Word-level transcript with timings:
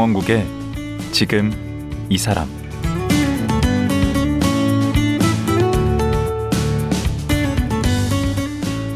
강원국의 0.00 0.46
지금 1.12 1.52
이 2.08 2.16
사람 2.16 2.48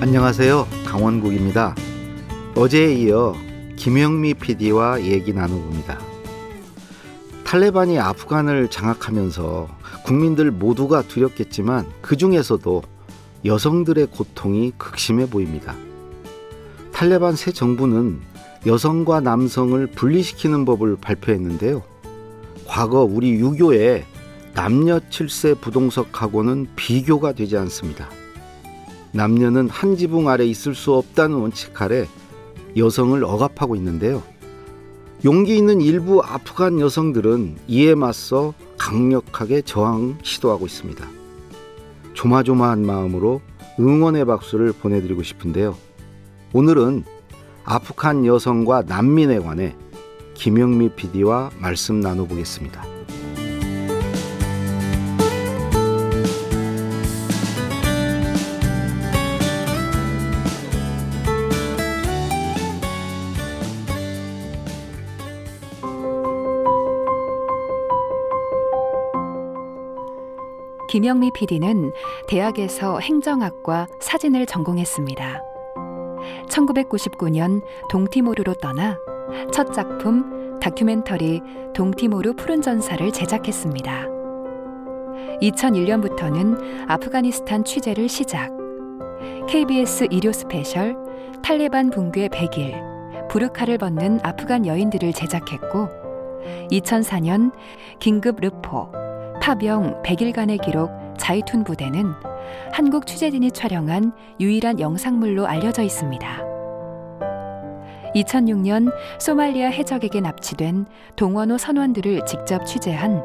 안녕하세요. 0.01 0.67
강원국입니다. 0.87 1.75
어제에 2.55 2.95
이어 2.95 3.35
김영미 3.77 4.33
PD와 4.33 5.03
얘기 5.03 5.35
나눠봅니다. 5.35 5.99
탈레반이 7.45 7.99
아프간을 7.99 8.71
장악하면서 8.71 9.69
국민들 10.07 10.51
모두가 10.51 11.03
두렵겠지만 11.03 11.87
그 12.01 12.17
중에서도 12.17 12.83
여성들의 13.45 14.07
고통이 14.07 14.73
극심해 14.79 15.29
보입니다. 15.29 15.77
탈레반 16.95 17.37
새 17.37 17.53
정부는 17.53 18.23
여성과 18.67 19.21
남성을 19.21 19.87
분리시키는 19.89 20.65
법을 20.65 20.97
발표했는데요. 20.97 21.83
과거 22.67 23.03
우리 23.03 23.33
유교에 23.33 24.05
남녀 24.55 25.01
칠세 25.11 25.55
부동석하고는 25.55 26.69
비교가 26.77 27.33
되지 27.33 27.57
않습니다. 27.59 28.09
남녀는 29.13 29.69
한 29.69 29.97
지붕 29.97 30.29
아래 30.29 30.47
있을 30.47 30.75
수 30.75 30.95
없다는 30.95 31.37
원칙 31.37 31.81
아래 31.81 32.07
여성을 32.77 33.23
억압하고 33.23 33.77
있는데요. 33.77 34.23
용기 35.25 35.57
있는 35.57 35.81
일부 35.81 36.23
아프간 36.23 36.81
여성들은 36.81 37.57
이에 37.69 37.95
맞서 37.95 38.55
강력하게 38.79 39.63
저항 39.63 40.19
시도하고 40.23 40.67
있습니다. 40.67 41.07
조마조마한 42.15 42.85
마음으로 42.85 43.41
응원의 43.79 44.25
박수를 44.25 44.73
보내드리고 44.73 45.23
싶은데요. 45.23 45.77
오늘은 46.53 47.05
아프간 47.65 48.27
여성과 48.27 48.83
난민에 48.83 49.39
관해 49.41 49.75
김영미 50.35 50.91
PD와 50.91 51.51
말씀 51.59 52.01
나눠보겠습니다. 52.01 52.85
김영미 70.91 71.33
PD는 71.35 71.91
대학에서 72.29 73.01
행정학과 73.01 73.89
사진을 73.99 74.47
전공했습니다. 74.47 75.54
1999년 76.49 77.63
동티모르로 77.91 78.55
떠나 78.55 78.99
첫 79.53 79.73
작품 79.73 80.59
다큐멘터리 80.61 81.43
동티모르 81.75 82.35
푸른 82.35 82.63
전사를 82.63 83.13
제작했습니다. 83.13 84.07
2001년부터는 85.43 86.89
아프가니스탄 86.89 87.65
취재를 87.65 88.09
시작. 88.09 88.51
KBS 89.49 90.09
일요 90.11 90.33
스페셜 90.33 90.97
탈레반 91.43 91.91
붕괴 91.91 92.29
100일 92.29 93.29
부르카를 93.29 93.79
벗는 93.79 94.21
아프간 94.23 94.67
여인들을 94.67 95.13
제작했고 95.13 95.89
2004년 96.71 97.53
긴급 97.99 98.41
르포 98.41 98.91
파병 99.41 100.03
100일간의 100.03 100.63
기록 100.63 100.91
자이툰 101.19 101.65
부대는 101.65 102.13
한국 102.73 103.07
취재진이 103.07 103.51
촬영한 103.53 104.13
유일한 104.41 104.81
영상물로 104.81 105.47
알려져 105.47 105.83
있습니다. 105.83 106.45
2006년 108.15 108.93
소말리아 109.19 109.69
해적에게 109.69 110.21
납치된 110.21 110.87
동원호 111.17 111.59
선원들을 111.59 112.27
직접 112.27 112.65
취재한 112.65 113.25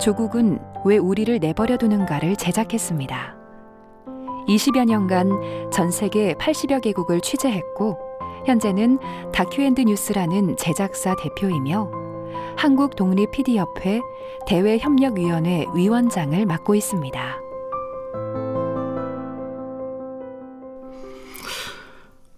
조국은 0.00 0.58
왜 0.84 0.96
우리를 0.96 1.38
내버려 1.38 1.76
두는가를 1.76 2.36
제작했습니다. 2.36 3.36
20여 4.48 4.84
년간 4.84 5.70
전 5.72 5.90
세계 5.90 6.34
80여 6.34 6.80
개국을 6.82 7.20
취재했고 7.20 7.98
현재는 8.46 8.98
다큐앤드뉴스라는 9.32 10.56
제작사 10.56 11.14
대표이며 11.16 11.90
한국 12.56 12.96
독립 12.96 13.30
PD협회 13.30 14.00
대외협력위원회 14.46 15.66
위원장을 15.74 16.44
맡고 16.44 16.74
있습니다. 16.74 17.43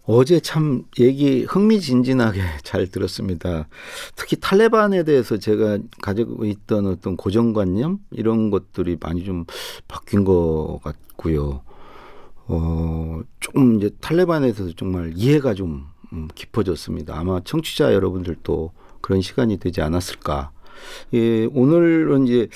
어제 0.08 0.38
참 0.38 0.84
얘기 1.00 1.42
흥미진진하게 1.44 2.40
잘 2.62 2.86
들었습니다. 2.86 3.68
특히 4.14 4.36
탈레반에 4.40 5.02
대해서 5.02 5.36
제가 5.36 5.78
가지고 6.00 6.44
있던 6.44 6.86
어떤 6.86 7.16
고정관념 7.16 7.98
이런 8.12 8.50
것들이 8.50 8.96
많이 9.00 9.24
좀 9.24 9.44
바뀐 9.88 10.24
것 10.24 10.80
같고요. 10.82 11.62
어, 12.48 13.20
좀 13.40 13.76
이제 13.76 13.90
탈레반에 14.00 14.52
대해서 14.52 14.72
정말 14.76 15.12
이해가 15.16 15.54
좀 15.54 15.86
음, 16.12 16.28
깊어졌습니다. 16.34 17.18
아마 17.18 17.40
청취자 17.40 17.92
여러분들도 17.92 18.72
그런 19.00 19.20
시간이 19.20 19.58
되지 19.58 19.82
않았을까. 19.82 20.52
예, 21.14 21.46
오늘은 21.46 22.28
이제 22.28 22.48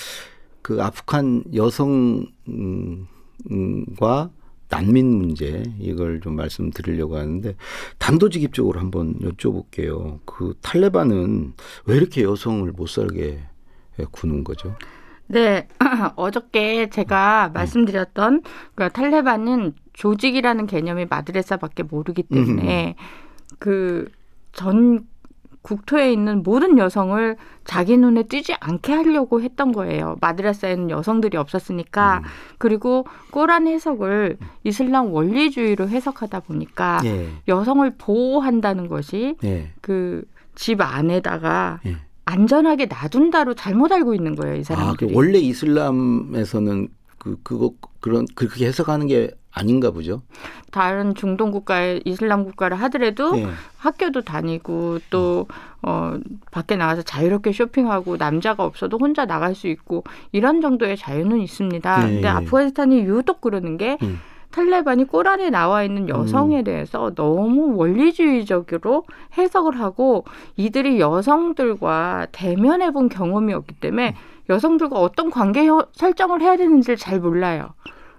그 0.62 0.80
아프간 0.80 1.42
여성과 1.52 3.08
난민 4.70 5.06
문제 5.06 5.64
이걸 5.78 6.20
좀 6.20 6.36
말씀드리려고 6.36 7.16
하는데 7.16 7.54
단도직입적으로 7.98 8.80
한번 8.80 9.18
여쭤볼게요. 9.18 10.20
그 10.24 10.54
탈레반은 10.62 11.52
왜 11.84 11.96
이렇게 11.96 12.22
여성을 12.22 12.70
못 12.72 12.88
살게 12.88 13.40
구는 14.12 14.44
거죠? 14.44 14.74
네, 15.26 15.68
어저께 16.16 16.88
제가 16.90 17.48
음. 17.48 17.52
말씀드렸던 17.52 18.42
그 18.74 18.88
탈레반은 18.88 19.74
조직이라는 19.92 20.66
개념이 20.66 21.06
마드레사밖에 21.10 21.82
모르기 21.82 22.22
때문에 22.22 22.96
음. 22.98 23.56
그전 23.58 25.06
국토에 25.62 26.12
있는 26.12 26.42
모든 26.42 26.78
여성을 26.78 27.36
자기 27.64 27.96
눈에 27.96 28.22
띄지 28.24 28.54
않게 28.60 28.92
하려고 28.92 29.42
했던 29.42 29.72
거예요. 29.72 30.16
마드라사에는 30.20 30.90
여성들이 30.90 31.36
없었으니까. 31.36 32.18
음. 32.18 32.28
그리고 32.58 33.06
꼬란 33.30 33.66
해석을 33.66 34.38
이슬람 34.64 35.12
원리주의로 35.12 35.88
해석하다 35.88 36.40
보니까 36.40 37.00
예. 37.04 37.28
여성을 37.46 37.90
보호한다는 37.98 38.88
것이 38.88 39.36
예. 39.44 39.70
그집 39.82 40.80
안에다가 40.80 41.80
예. 41.86 41.96
안전하게 42.24 42.86
놔둔다로 42.86 43.54
잘못 43.54 43.92
알고 43.92 44.14
있는 44.14 44.36
거예요, 44.36 44.56
이 44.56 44.64
사람들이. 44.64 45.10
아, 45.10 45.12
그 45.12 45.16
원래 45.16 45.38
이슬람에서는 45.38 46.88
그 47.18 47.36
그거 47.42 47.72
그런 48.00 48.26
그렇게 48.34 48.66
해석하는 48.66 49.08
게 49.08 49.30
아닌가 49.52 49.90
보죠. 49.90 50.22
다른 50.70 51.14
중동 51.14 51.50
국가의 51.50 52.02
이슬람 52.04 52.44
국가를 52.44 52.80
하더라도 52.82 53.34
네. 53.34 53.46
학교도 53.78 54.22
다니고 54.22 55.00
또 55.10 55.46
어, 55.82 56.16
밖에 56.50 56.76
나가서 56.76 57.02
자유롭게 57.02 57.52
쇼핑하고 57.52 58.16
남자가 58.16 58.64
없어도 58.64 58.98
혼자 58.98 59.26
나갈 59.26 59.54
수 59.54 59.66
있고 59.66 60.04
이런 60.32 60.60
정도의 60.60 60.96
자유는 60.96 61.40
있습니다. 61.40 62.06
네. 62.06 62.12
근데 62.14 62.28
아프가니스탄이 62.28 63.00
유독 63.00 63.40
그러는 63.40 63.76
게 63.76 63.98
음. 64.02 64.20
탈레반이 64.50 65.04
꼬란에 65.04 65.50
나와 65.50 65.84
있는 65.84 66.08
여성에 66.08 66.58
음. 66.58 66.64
대해서 66.64 67.12
너무 67.14 67.76
원리주의적으로 67.76 69.04
해석을 69.38 69.78
하고 69.78 70.24
이들이 70.56 71.00
여성들과 71.00 72.28
대면해 72.32 72.90
본 72.90 73.08
경험이 73.08 73.54
없기 73.54 73.76
때문에 73.76 74.16
여성들과 74.48 74.98
어떤 74.98 75.30
관계 75.30 75.68
설정을 75.92 76.42
해야 76.42 76.56
되는지를 76.56 76.96
잘 76.96 77.20
몰라요. 77.20 77.70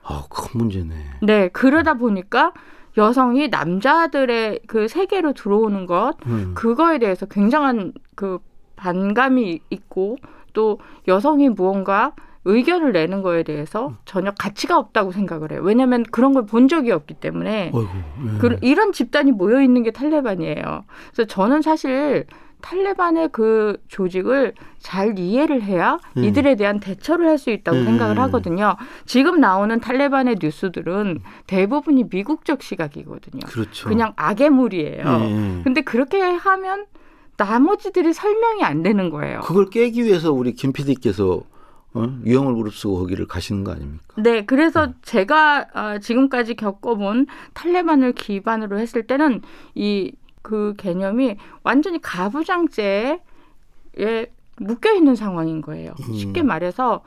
아, 0.04 0.24
큰 0.30 0.60
문제네. 0.60 0.96
네, 1.22 1.48
그러다 1.50 1.94
보니까 1.96 2.54
여성이 2.98 3.48
남자들의 3.50 4.62
그 4.68 4.88
세계로 4.88 5.34
들어오는 5.34 5.86
것, 5.86 6.16
음. 6.26 6.54
그거에 6.56 7.00
대해서 7.00 7.26
굉장한 7.26 7.94
그 8.16 8.40
반감이 8.76 9.60
있고 9.70 10.18
또 10.54 10.80
여성이 11.08 11.50
무언가 11.50 12.14
의견을 12.44 12.92
내는 12.92 13.22
거에 13.22 13.44
대해서 13.44 13.94
전혀 14.06 14.32
가치가 14.32 14.78
없다고 14.80 15.12
생각을 15.12 15.52
해요. 15.52 15.62
왜냐하면 15.64 16.04
그런 16.12 16.34
걸 16.34 16.46
본 16.48 16.68
적이 16.68 16.92
없기 16.92 17.14
때문에 17.16 17.70
어이구, 17.74 17.90
네. 18.26 18.38
그, 18.40 18.58
이런 18.62 18.92
집단이 18.92 19.32
모여 19.32 19.62
있는 19.62 19.84
게 19.84 19.92
탈레반이에요. 19.92 20.84
그래서 21.14 21.28
저는 21.28 21.62
사실 21.62 22.26
탈레반의 22.62 23.30
그 23.32 23.78
조직을 23.88 24.54
잘 24.80 25.20
이해를 25.20 25.62
해야 25.64 26.00
음. 26.18 26.24
이들에 26.24 26.56
대한 26.56 26.80
대처를 26.80 27.28
할 27.28 27.42
수 27.42 27.50
있다고 27.50 27.78
음. 27.78 27.86
생각을 27.86 28.20
하거든요. 28.20 28.76
지금 29.06 29.40
나오는 29.40 29.80
탈레반의 29.80 30.38
뉴스들은 30.40 31.22
대부분이 31.48 32.06
미국적 32.12 32.62
시각이거든요. 32.62 33.40
그렇죠. 33.48 33.90
그냥 33.90 34.14
악의 34.16 34.52
물이에요. 34.52 35.04
음. 35.06 35.62
근데 35.64 35.82
그렇게 35.82 36.22
하면 36.22 36.86
나머지들이 37.38 38.14
설명이 38.14 38.64
안 38.64 38.84
되는 38.84 39.10
거예요. 39.10 39.40
그걸 39.42 39.70
깨기 39.72 40.04
위해서 40.04 40.32
우리 40.32 40.54
김 40.54 40.72
PD께서 40.72 41.42
어? 41.94 42.20
유형을 42.24 42.54
무릅쓰고 42.54 43.00
거기를 43.00 43.28
가시는 43.28 43.64
거 43.64 43.72
아닙니까? 43.74 44.04
네, 44.18 44.46
그래서 44.46 44.86
음. 44.86 44.94
제가 45.02 45.68
어, 45.74 46.00
지금까지 46.00 46.54
겪어본 46.56 47.26
탈레반을 47.54 48.14
기반으로 48.14 48.80
했을 48.80 49.08
때는 49.08 49.42
이 49.76 50.14
그 50.42 50.74
개념이 50.78 51.38
완전히 51.64 52.02
가부장제 52.02 53.20
묶여 54.58 54.94
있는 54.94 55.16
상황인 55.16 55.62
거예요. 55.62 55.94
음. 56.08 56.14
쉽게 56.14 56.44
말해서 56.44 57.04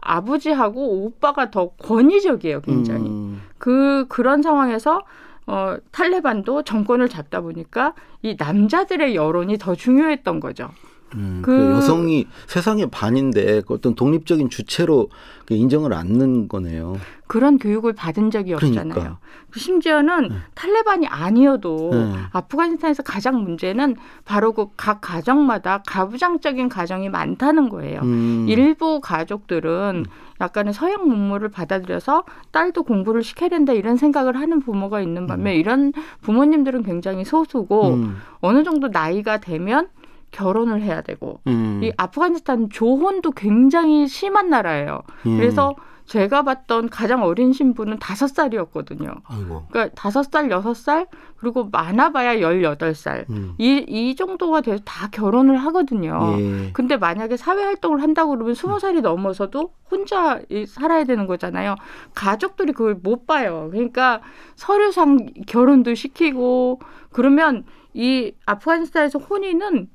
아버지하고 0.00 1.04
오빠가 1.04 1.50
더 1.50 1.70
권위적이에요, 1.70 2.60
굉장히. 2.60 3.08
음. 3.08 3.42
그 3.58 4.06
그런 4.08 4.42
상황에서 4.42 5.02
어 5.46 5.76
탈레반도 5.92 6.62
정권을 6.62 7.08
잡다 7.08 7.40
보니까 7.40 7.94
이 8.22 8.36
남자들의 8.38 9.14
여론이 9.14 9.58
더 9.58 9.74
중요했던 9.74 10.40
거죠. 10.40 10.70
음, 11.16 11.40
그- 11.42 11.50
그 11.56 11.70
여성이 11.76 12.26
세상의 12.46 12.90
반인데 12.90 13.62
그 13.62 13.74
어떤 13.74 13.94
독립적인 13.94 14.50
주체로 14.50 15.08
그 15.46 15.54
인정을 15.54 15.92
않는 15.92 16.48
거네요. 16.48 16.96
그런 17.28 17.58
교육을 17.58 17.92
받은 17.92 18.30
적이 18.30 18.54
없잖아요. 18.54 18.88
그러니까. 18.92 19.18
심지어는 19.54 20.30
탈레반이 20.54 21.06
아니어도 21.08 21.90
네. 21.92 22.12
아프가니스탄에서 22.32 23.02
가장 23.02 23.42
문제는 23.42 23.96
바로 24.24 24.52
그 24.52 24.66
각 24.76 25.00
가정마다 25.00 25.82
가부장적인 25.86 26.68
가정이 26.68 27.08
많다는 27.08 27.68
거예요. 27.68 28.00
음. 28.02 28.46
일부 28.48 29.00
가족들은 29.00 30.04
약간의 30.40 30.74
서양 30.74 31.08
문물을 31.08 31.48
받아들여서 31.48 32.24
딸도 32.52 32.82
공부를 32.82 33.22
시켜야 33.24 33.48
된다 33.48 33.72
이런 33.72 33.96
생각을 33.96 34.36
하는 34.38 34.60
부모가 34.60 35.00
있는 35.00 35.26
반면 35.26 35.54
이런 35.54 35.92
부모님들은 36.20 36.82
굉장히 36.82 37.24
소수고 37.24 37.94
음. 37.94 38.16
어느 38.40 38.62
정도 38.62 38.88
나이가 38.88 39.38
되면 39.38 39.88
결혼을 40.30 40.82
해야 40.82 41.00
되고 41.02 41.40
음. 41.46 41.80
이 41.82 41.92
아프가니스탄 41.96 42.68
조혼도 42.70 43.32
굉장히 43.32 44.06
심한 44.08 44.50
나라예요. 44.50 45.00
예. 45.26 45.36
그래서 45.36 45.74
제가 46.06 46.42
봤던 46.42 46.88
가장 46.88 47.24
어린 47.24 47.52
신부는 47.52 47.98
다섯 47.98 48.28
살이었거든요. 48.28 49.12
아이고. 49.24 49.64
그러니까 49.68 49.92
다섯 49.96 50.22
살, 50.22 50.48
여섯 50.52 50.72
살 50.74 51.08
그리고 51.36 51.68
많아봐야 51.72 52.40
열여덟 52.40 52.94
살. 52.94 53.26
음. 53.30 53.54
이, 53.58 53.84
이 53.88 54.14
정도가 54.14 54.60
돼서 54.60 54.80
다 54.84 55.08
결혼을 55.10 55.56
하거든요. 55.56 56.36
예. 56.38 56.70
근데 56.72 56.96
만약에 56.96 57.36
사회 57.36 57.64
활동을 57.64 58.02
한다고 58.02 58.30
그러면 58.30 58.54
스무 58.54 58.78
살이 58.78 59.00
넘어서도 59.00 59.72
혼자 59.90 60.40
이- 60.48 60.64
살아야 60.66 61.02
되는 61.02 61.26
거잖아요. 61.26 61.74
가족들이 62.14 62.72
그걸 62.72 62.94
못 63.02 63.26
봐요. 63.26 63.68
그러니까 63.72 64.20
서류상 64.54 65.26
결혼도 65.48 65.94
시키고 65.96 66.78
그러면 67.10 67.64
이 67.94 68.32
아프가니스탄에서 68.46 69.18
혼인은 69.18 69.88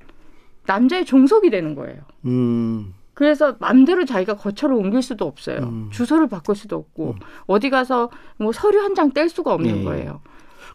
남자의 0.65 1.05
종속이 1.05 1.49
되는 1.49 1.75
거예요. 1.75 2.01
음. 2.25 2.93
그래서 3.13 3.55
맘대로 3.59 4.05
자기가 4.05 4.35
거처를 4.37 4.75
옮길 4.75 5.01
수도 5.01 5.25
없어요. 5.25 5.59
음. 5.59 5.89
주소를 5.91 6.27
바꿀 6.27 6.55
수도 6.55 6.75
없고 6.77 7.15
어디 7.45 7.69
가서 7.69 8.09
뭐 8.37 8.51
서류 8.51 8.79
한 8.81 8.93
장 8.95 9.11
뗄 9.13 9.29
수가 9.29 9.53
없는 9.53 9.79
예. 9.79 9.83
거예요. 9.83 10.21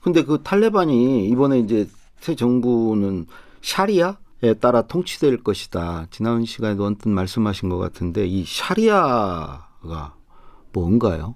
근데 0.02 0.22
그 0.22 0.42
탈레반이 0.42 1.28
이번에 1.28 1.58
이제 1.58 1.88
새 2.18 2.34
정부는 2.34 3.26
샤리아 3.62 4.16
에 4.42 4.52
따라 4.52 4.82
통치될 4.82 5.42
것이다. 5.42 6.06
지난 6.10 6.44
시간에도 6.44 6.84
언뜻 6.84 7.08
말씀하신 7.08 7.70
것 7.70 7.78
같은데 7.78 8.26
이 8.26 8.44
샤리아가 8.44 10.14
뭔가요? 10.74 11.34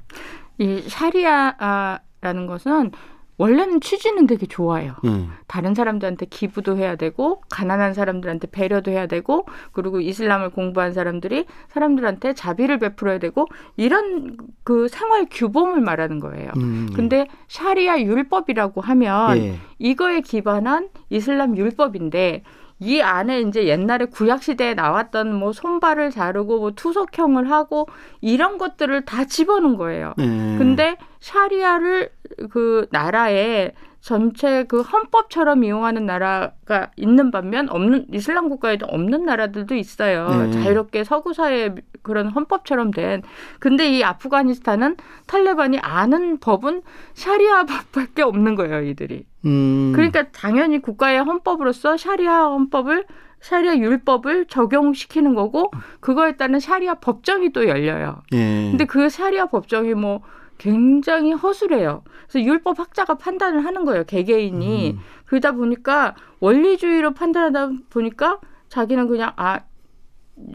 이 0.58 0.82
샤리아라는 0.87 2.47
것은 2.47 2.91
원래는 3.40 3.81
취지는 3.81 4.26
되게 4.26 4.44
좋아요. 4.44 4.96
예. 5.06 5.25
다른 5.46 5.75
사람들한테 5.75 6.26
기부도 6.26 6.76
해야 6.76 6.96
되고 6.96 7.40
가난한 7.48 7.94
사람들한테 7.94 8.48
배려도 8.50 8.90
해야 8.90 9.06
되고 9.06 9.46
그리고 9.72 9.98
이슬람을 9.98 10.50
공부한 10.50 10.92
사람들이 10.92 11.46
사람들한테 11.69 12.34
자비를 12.34 12.78
베풀어야 12.78 13.19
되고 13.19 13.46
이런 13.78 14.37
그 14.62 14.88
생활 14.88 15.26
규범을 15.31 15.81
말하는 15.81 16.20
거예요. 16.20 16.50
음. 16.58 16.90
근데 16.94 17.28
샤리아 17.48 17.98
율법이라고 18.02 18.82
하면 18.82 19.38
예. 19.38 19.54
이거에 19.78 20.20
기반한 20.20 20.90
이슬람 21.08 21.56
율법인데 21.56 22.42
이 22.80 23.00
안에 23.00 23.42
이제 23.42 23.66
옛날에 23.66 24.06
구약 24.06 24.42
시대에 24.42 24.74
나왔던 24.74 25.34
뭐 25.34 25.52
손발을 25.52 26.10
자르고 26.10 26.58
뭐 26.58 26.70
투석형을 26.72 27.50
하고 27.50 27.86
이런 28.20 28.56
것들을 28.58 29.04
다 29.04 29.26
집어넣은 29.26 29.76
거예요. 29.76 30.14
예. 30.18 30.24
근데 30.24 30.96
샤리아를 31.20 32.10
그 32.50 32.86
나라에 32.90 33.72
전체 34.00 34.64
그 34.64 34.81
헌법처럼 34.81 35.62
이용하는 35.62 36.06
나라가 36.06 36.91
있는 36.97 37.31
반면 37.31 37.69
없는 37.69 38.06
이슬람 38.12 38.49
국가에도 38.49 38.87
없는 38.87 39.25
나라들도 39.26 39.75
있어요. 39.75 40.29
네. 40.29 40.50
자유롭게 40.52 41.05
서구 41.05 41.35
사회 41.35 41.75
그런 42.02 42.29
헌법처럼 42.29 42.93
된. 42.93 43.23
근데 43.58 43.88
이 43.91 44.02
아프가니스탄은 44.02 44.97
탈레반이 45.26 45.79
아는 45.81 46.38
법은 46.38 46.82
샤리아 47.12 47.64
법밖에 47.64 48.23
없는 48.23 48.55
거예요, 48.55 48.82
이들이. 48.82 49.26
음. 49.44 49.93
그러니까 49.94 50.31
당연히 50.32 50.81
국가의 50.81 51.23
헌법으로서 51.23 51.99
샤리아 51.99 52.44
헌법을 52.44 53.05
샤리아 53.41 53.76
율법을 53.76 54.47
적용시키는 54.47 55.35
거고 55.35 55.70
그거에 56.00 56.37
따른 56.37 56.58
샤리아 56.58 56.94
법정이 56.94 57.52
또 57.52 57.69
열려요. 57.69 58.23
예. 58.32 58.69
근데 58.70 58.85
그 58.87 59.08
샤리아 59.08 59.47
법정이 59.47 59.94
뭐 59.94 60.20
굉장히 60.60 61.32
허술해요. 61.32 62.02
그래서 62.28 62.46
율법 62.46 62.78
학자가 62.78 63.14
판단을 63.14 63.64
하는 63.64 63.86
거예요. 63.86 64.04
개개인이. 64.04 64.90
음. 64.90 64.98
그러다 65.24 65.52
보니까 65.52 66.14
원리주의로 66.40 67.14
판단하다 67.14 67.70
보니까 67.88 68.40
자기는 68.68 69.08
그냥 69.08 69.32
아 69.36 69.60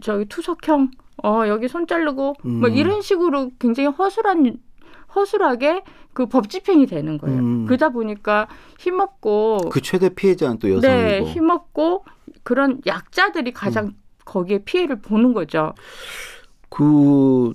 저기 0.02 0.24
투석형 0.26 0.92
어 1.24 1.42
여기 1.48 1.66
손 1.66 1.88
자르고 1.88 2.34
뭐 2.42 2.68
음. 2.68 2.74
이런 2.74 3.02
식으로 3.02 3.50
굉장히 3.58 3.88
허술한 3.88 4.56
허술하게 5.16 5.82
그 6.12 6.26
법 6.26 6.48
집행이 6.50 6.86
되는 6.86 7.18
거예요. 7.18 7.38
음. 7.40 7.66
그러다 7.66 7.88
보니까 7.88 8.46
힘없고 8.78 9.70
그 9.70 9.80
최대 9.82 10.08
피해자는 10.08 10.58
또 10.60 10.70
여성이고. 10.70 10.86
네, 10.88 11.22
힘없고 11.24 12.04
그런 12.44 12.80
약자들이 12.86 13.52
가장 13.52 13.86
음. 13.86 13.92
거기에 14.24 14.58
피해를 14.58 15.00
보는 15.00 15.32
거죠. 15.34 15.74
그 16.68 17.54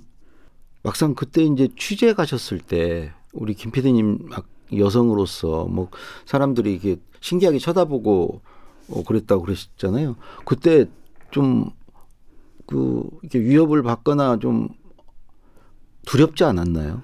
막상 0.82 1.14
그때 1.14 1.42
이제 1.42 1.68
취재 1.76 2.12
가셨을 2.14 2.58
때 2.58 3.12
우리 3.32 3.54
김 3.54 3.70
PD님 3.70 4.28
여성으로서 4.76 5.66
뭐 5.66 5.88
사람들이 6.24 6.74
이게 6.74 6.96
신기하게 7.20 7.58
쳐다보고 7.58 8.40
어 8.88 9.02
그랬다고 9.04 9.42
그러셨잖아요. 9.42 10.16
그때 10.44 10.86
좀 11.30 11.70
그 12.66 13.08
이렇게 13.22 13.40
위협을 13.40 13.82
받거나 13.82 14.38
좀 14.38 14.68
두렵지 16.06 16.44
않았나요? 16.44 17.02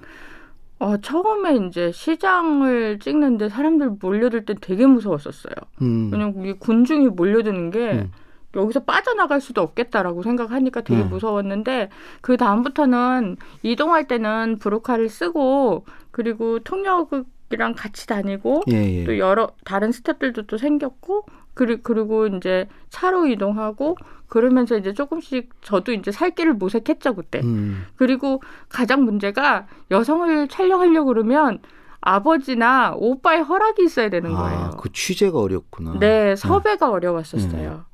어, 0.79 0.97
처음에 0.97 1.67
이제 1.67 1.91
시장을 1.91 2.99
찍는데 2.99 3.49
사람들 3.49 3.97
몰려들 4.01 4.45
때 4.45 4.55
되게 4.59 4.85
무서웠었어요. 4.85 5.53
음. 5.81 6.09
왜냐면 6.11 6.45
이 6.45 6.53
군중이 6.53 7.09
몰려드는 7.09 7.71
게 7.71 7.91
음. 7.91 8.11
여기서 8.55 8.81
빠져나갈 8.81 9.41
수도 9.41 9.61
없겠다라고 9.61 10.23
생각하니까 10.23 10.81
되게 10.81 11.03
네. 11.03 11.07
무서웠는데 11.07 11.89
그 12.21 12.37
다음부터는 12.37 13.37
이동할 13.63 14.07
때는 14.07 14.57
브로카를 14.59 15.09
쓰고 15.09 15.85
그리고 16.11 16.59
통역이랑 16.59 17.73
같이 17.75 18.07
다니고 18.07 18.63
예, 18.71 19.01
예. 19.01 19.03
또 19.03 19.17
여러 19.17 19.51
다른 19.65 19.91
스탭들도 19.91 20.47
또 20.47 20.57
생겼고 20.57 21.25
그리, 21.53 21.77
그리고 21.81 22.25
이제 22.27 22.67
차로 22.89 23.27
이동하고 23.27 23.97
그러면서 24.27 24.77
이제 24.77 24.93
조금씩 24.93 25.49
저도 25.61 25.91
이제 25.91 26.11
살 26.11 26.31
길을 26.31 26.53
모색했죠 26.53 27.15
그때. 27.15 27.41
음. 27.43 27.85
그리고 27.97 28.41
가장 28.69 29.03
문제가 29.03 29.67
여성을 29.91 30.47
촬영하려고 30.47 31.07
그러면 31.07 31.59
아버지나 32.01 32.93
오빠의 32.95 33.43
허락이 33.43 33.83
있어야 33.83 34.09
되는 34.09 34.31
거예요. 34.31 34.59
아, 34.59 34.69
그 34.71 34.91
취재가 34.91 35.37
어렵구나. 35.37 35.99
네, 35.99 36.35
섭외가 36.35 36.89
어려웠었어요. 36.89 37.88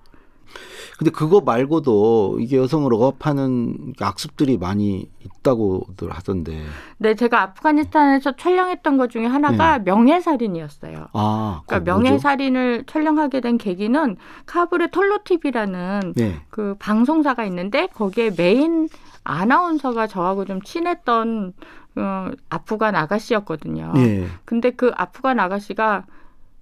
근데 0.97 1.11
그거 1.11 1.41
말고도 1.41 2.37
이게 2.39 2.57
여성을 2.57 2.91
억압하는 2.93 3.93
악습들이 3.99 4.57
많이 4.57 5.09
있다고들 5.23 6.09
하던데. 6.09 6.63
네, 6.97 7.15
제가 7.15 7.41
아프가니스탄에서 7.41 8.37
촬영했던 8.37 8.97
것 8.97 9.09
중에 9.09 9.25
하나가 9.25 9.79
명예살인이었어요. 9.79 11.07
아, 11.11 11.61
그러니까? 11.65 11.91
명예살인을 11.91 12.85
촬영하게 12.87 13.41
된 13.41 13.57
계기는 13.57 14.15
카불의 14.45 14.91
톨로 14.91 15.19
TV라는 15.23 16.13
네. 16.15 16.41
그 16.49 16.75
방송사가 16.79 17.43
있는데 17.45 17.87
거기에 17.87 18.31
메인 18.37 18.87
아나운서가 19.25 20.07
저하고 20.07 20.45
좀 20.45 20.61
친했던 20.61 21.53
어, 21.97 22.29
아프간 22.49 22.95
아가씨였거든요. 22.95 23.93
예. 23.97 24.27
근데 24.45 24.71
그 24.71 24.91
아프간 24.95 25.39
아가씨가 25.39 26.05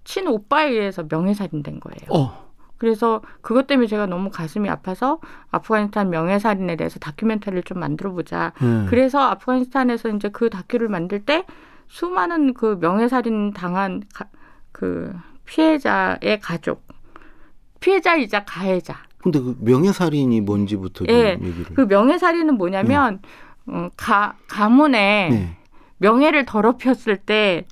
친 0.03 0.27
오빠에 0.27 0.69
의해서 0.69 1.03
명예살인된 1.09 1.79
거예요. 1.79 2.07
어. 2.09 2.42
그래서 2.83 3.21
그것 3.39 3.65
때문에 3.65 3.87
제가 3.87 4.07
너무 4.07 4.29
가슴이 4.29 4.67
아파서 4.67 5.19
아프가니스탄 5.51 6.09
명예살인에 6.09 6.75
대해서 6.75 6.99
다큐멘터리를 6.99 7.63
좀 7.63 7.79
만들어 7.79 8.11
보자. 8.11 8.51
예. 8.61 8.89
그래서 8.89 9.21
아프가니스탄에서 9.21 10.09
이제 10.09 10.27
그 10.27 10.49
다큐를 10.49 10.89
만들 10.89 11.23
때 11.23 11.45
수많은 11.87 12.53
그 12.53 12.77
명예살인 12.81 13.53
당한 13.53 14.03
가, 14.13 14.25
그 14.73 15.13
피해자의 15.45 16.41
가족, 16.41 16.83
피해자이자 17.79 18.43
가해자. 18.43 18.97
근데 19.19 19.39
그 19.39 19.55
명예살인이 19.61 20.41
뭔지부터 20.41 21.05
좀 21.05 21.15
예. 21.15 21.39
얘기를. 21.41 21.73
그 21.75 21.81
명예살인은 21.83 22.57
뭐냐면 22.57 23.21
어, 23.65 23.87
가 23.95 24.35
가문에 24.49 25.29
네. 25.31 25.57
명예를 25.99 26.45
더럽혔을 26.45 27.15
때 27.15 27.65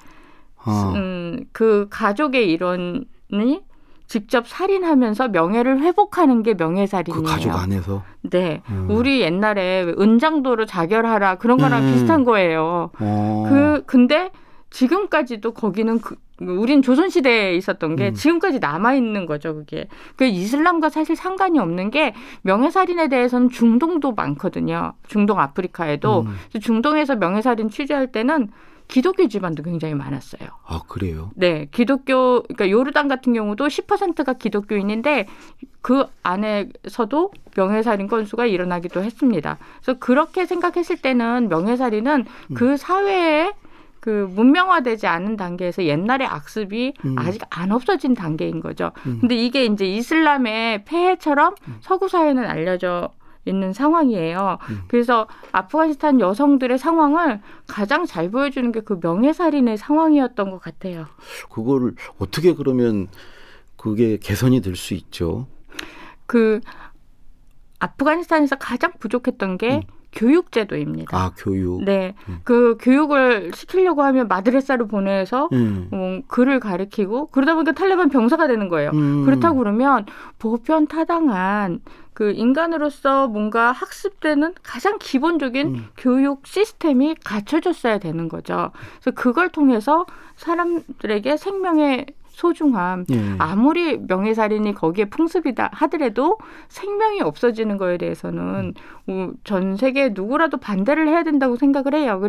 아. 0.56 0.94
음, 0.96 1.44
그 1.52 1.88
가족의 1.90 2.50
일원이 2.50 3.62
직접 4.12 4.46
살인하면서 4.46 5.30
명예를 5.30 5.80
회복하는 5.80 6.44
게 6.44 6.54
명예살인이에요. 6.54 7.24
그 7.24 7.30
가족 7.30 7.52
안에서. 7.52 8.04
네, 8.24 8.62
음. 8.70 8.88
우리 8.90 9.22
옛날에 9.22 9.84
은장도로 9.98 10.66
자결하라 10.66 11.36
그런 11.36 11.58
거랑 11.58 11.84
음. 11.84 11.94
비슷한 11.94 12.26
거예요. 12.26 12.92
어. 13.00 13.48
그 13.48 13.84
근데 13.86 14.32
지금까지도 14.70 15.54
거기는 15.54 16.02
그, 16.02 16.18
우린 16.42 16.82
조선 16.82 17.10
시대에 17.10 17.56
있었던 17.56 17.96
게 17.96 18.10
음. 18.10 18.14
지금까지 18.14 18.60
남아 18.60 18.96
있는 18.96 19.26
거죠, 19.26 19.56
그게. 19.56 19.88
그 20.18 20.26
이슬람과 20.26 20.90
사실 20.90 21.16
상관이 21.16 21.58
없는 21.60 21.90
게 21.90 22.14
명예살인에 22.42 23.08
대해서는 23.08 23.50
중동도 23.50 24.12
많거든요. 24.12 24.92
중동 25.08 25.40
아프리카에도 25.40 26.26
음. 26.28 26.60
중동에서 26.60 27.16
명예살인 27.16 27.70
취재할 27.70 28.12
때는 28.12 28.50
기독교 28.92 29.30
집안도 29.30 29.64
굉장히 29.64 29.96
많았어요. 29.96 30.50
아, 30.68 30.82
그래요? 30.86 31.32
네. 31.36 31.68
기독교, 31.72 32.44
그러니까 32.44 32.70
요르단 32.70 33.08
같은 33.08 33.32
경우도 33.32 33.68
10%가 33.68 34.34
기독교인인데 34.34 35.28
그 35.82 36.06
안에서도 36.24 37.32
명예살인 37.56 38.08
건수가 38.08 38.46
일어나기도 38.46 39.02
했습니다. 39.02 39.58
그래서 39.82 39.98
그렇게 39.98 40.46
생각했을 40.46 40.98
때는 40.98 41.48
명예살인은 41.48 42.26
음. 42.52 42.54
그 42.54 42.76
사회에 42.76 43.54
그 44.02 44.30
문명화되지 44.36 45.08
않은 45.08 45.38
단계에서 45.38 45.86
옛날의 45.86 46.28
악습이 46.28 46.94
음. 47.06 47.16
아직 47.18 47.44
안 47.50 47.72
없어진 47.72 48.14
단계인 48.14 48.60
거죠. 48.60 48.92
음. 49.06 49.20
근데 49.22 49.36
이게 49.36 49.64
이제 49.64 49.86
이슬람의 49.86 50.84
폐해처럼 50.84 51.56
음. 51.68 51.78
서구 51.80 52.10
사회는 52.10 52.44
알려져 52.44 53.10
있는 53.46 53.74
상황이에요. 53.74 54.58
음. 54.70 54.82
그래서 54.88 55.28
아프가니스탄 55.52 56.20
여성들의 56.20 56.78
상황을 56.78 57.42
가장 57.68 58.06
잘 58.06 58.30
보여주는 58.30 58.72
게 58.72 58.82
그 58.82 59.00
명예살인의 59.02 59.78
상황이었던 59.78 60.52
것 60.52 60.60
같아요. 60.62 61.06
그거를 61.50 61.96
어떻게 62.20 62.54
그러면 62.54 63.08
그게 63.78 64.18
개선이 64.18 64.62
될 64.62 64.76
수 64.76 64.94
있죠? 64.94 65.48
그 66.28 66.62
아프가니스탄에서 67.80 68.58
가장 68.58 68.92
부족했던 69.00 69.58
게 69.58 69.76
음. 69.78 69.82
교육제도입니다. 70.12 71.18
아, 71.18 71.32
교육. 71.38 71.84
네. 71.84 72.16
음. 72.28 72.40
그 72.44 72.78
교육을 72.80 73.52
시키려고 73.54 74.04
하면 74.04 74.28
마드레사를 74.28 74.86
보내서 74.88 75.50
음. 75.54 75.88
어, 75.92 76.20
글을 76.28 76.60
가르치고 76.60 77.28
그러다 77.28 77.56
보니까 77.56 77.72
탈레반 77.72 78.10
병사가 78.10 78.48
되는 78.48 78.68
거예요. 78.70 78.92
음. 78.94 79.26
그렇다고 79.26 79.58
그러면 79.58 80.06
보편 80.38 80.88
타당한 80.88 81.80
그 82.14 82.32
인간으로서 82.32 83.28
뭔가 83.28 83.72
학습되는 83.72 84.54
가장 84.64 84.98
기본적인 85.00 85.68
음. 85.68 85.88
교육 85.98 86.46
시스템이 86.46 87.16
갖춰졌어야 87.24 88.00
되는 88.00 88.28
거죠. 88.28 88.72
그래서 89.02 89.16
그걸 89.16 89.50
통해서 89.50 90.06
사람들에게 90.36 91.38
생명의 91.38 92.06
소중함. 92.32 93.06
예. 93.12 93.36
아무리 93.38 93.98
명예살인이 93.98 94.74
거기에 94.74 95.06
풍습이다 95.06 95.70
하더라도 95.74 96.38
생명이 96.70 97.22
없어지는 97.22 97.78
거에 97.78 97.98
대해서는 97.98 98.74
음. 99.10 99.34
전 99.44 99.76
세계 99.76 100.10
누구라도 100.10 100.58
반대를 100.58 101.08
해야 101.08 101.24
된다고 101.24 101.56
생각을 101.58 101.94
해요. 101.94 102.22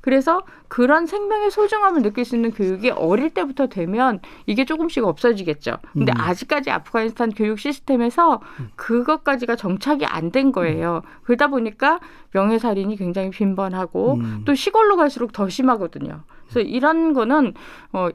그래서 0.00 0.42
그런 0.68 1.06
생명의 1.06 1.50
소중함을 1.50 2.02
느낄 2.02 2.24
수 2.24 2.36
있는 2.36 2.52
교육이 2.52 2.90
어릴 2.90 3.30
때부터 3.30 3.66
되면 3.66 4.20
이게 4.46 4.64
조금씩 4.64 5.04
없어지겠죠. 5.04 5.78
근데 5.92 6.12
음. 6.12 6.20
아직까지 6.20 6.70
아프가니스탄 6.70 7.30
교육 7.32 7.58
시스템에서 7.58 8.40
음. 8.60 8.68
그것까지가 8.76 9.56
정착이 9.56 10.04
안 10.06 10.28
된 10.28 10.52
거예요. 10.52 11.00
음. 11.04 11.10
그러다 11.22 11.46
보니까 11.48 12.00
명예살인이 12.32 12.96
굉장히 12.96 13.30
빈번하고 13.30 14.14
음. 14.16 14.42
또 14.44 14.54
시골로 14.54 14.96
갈수록 14.96 15.32
더 15.32 15.48
심하거든요. 15.48 16.20
그래서 16.48 16.68
이런 16.68 17.12
거는 17.12 17.54
어 17.92 18.08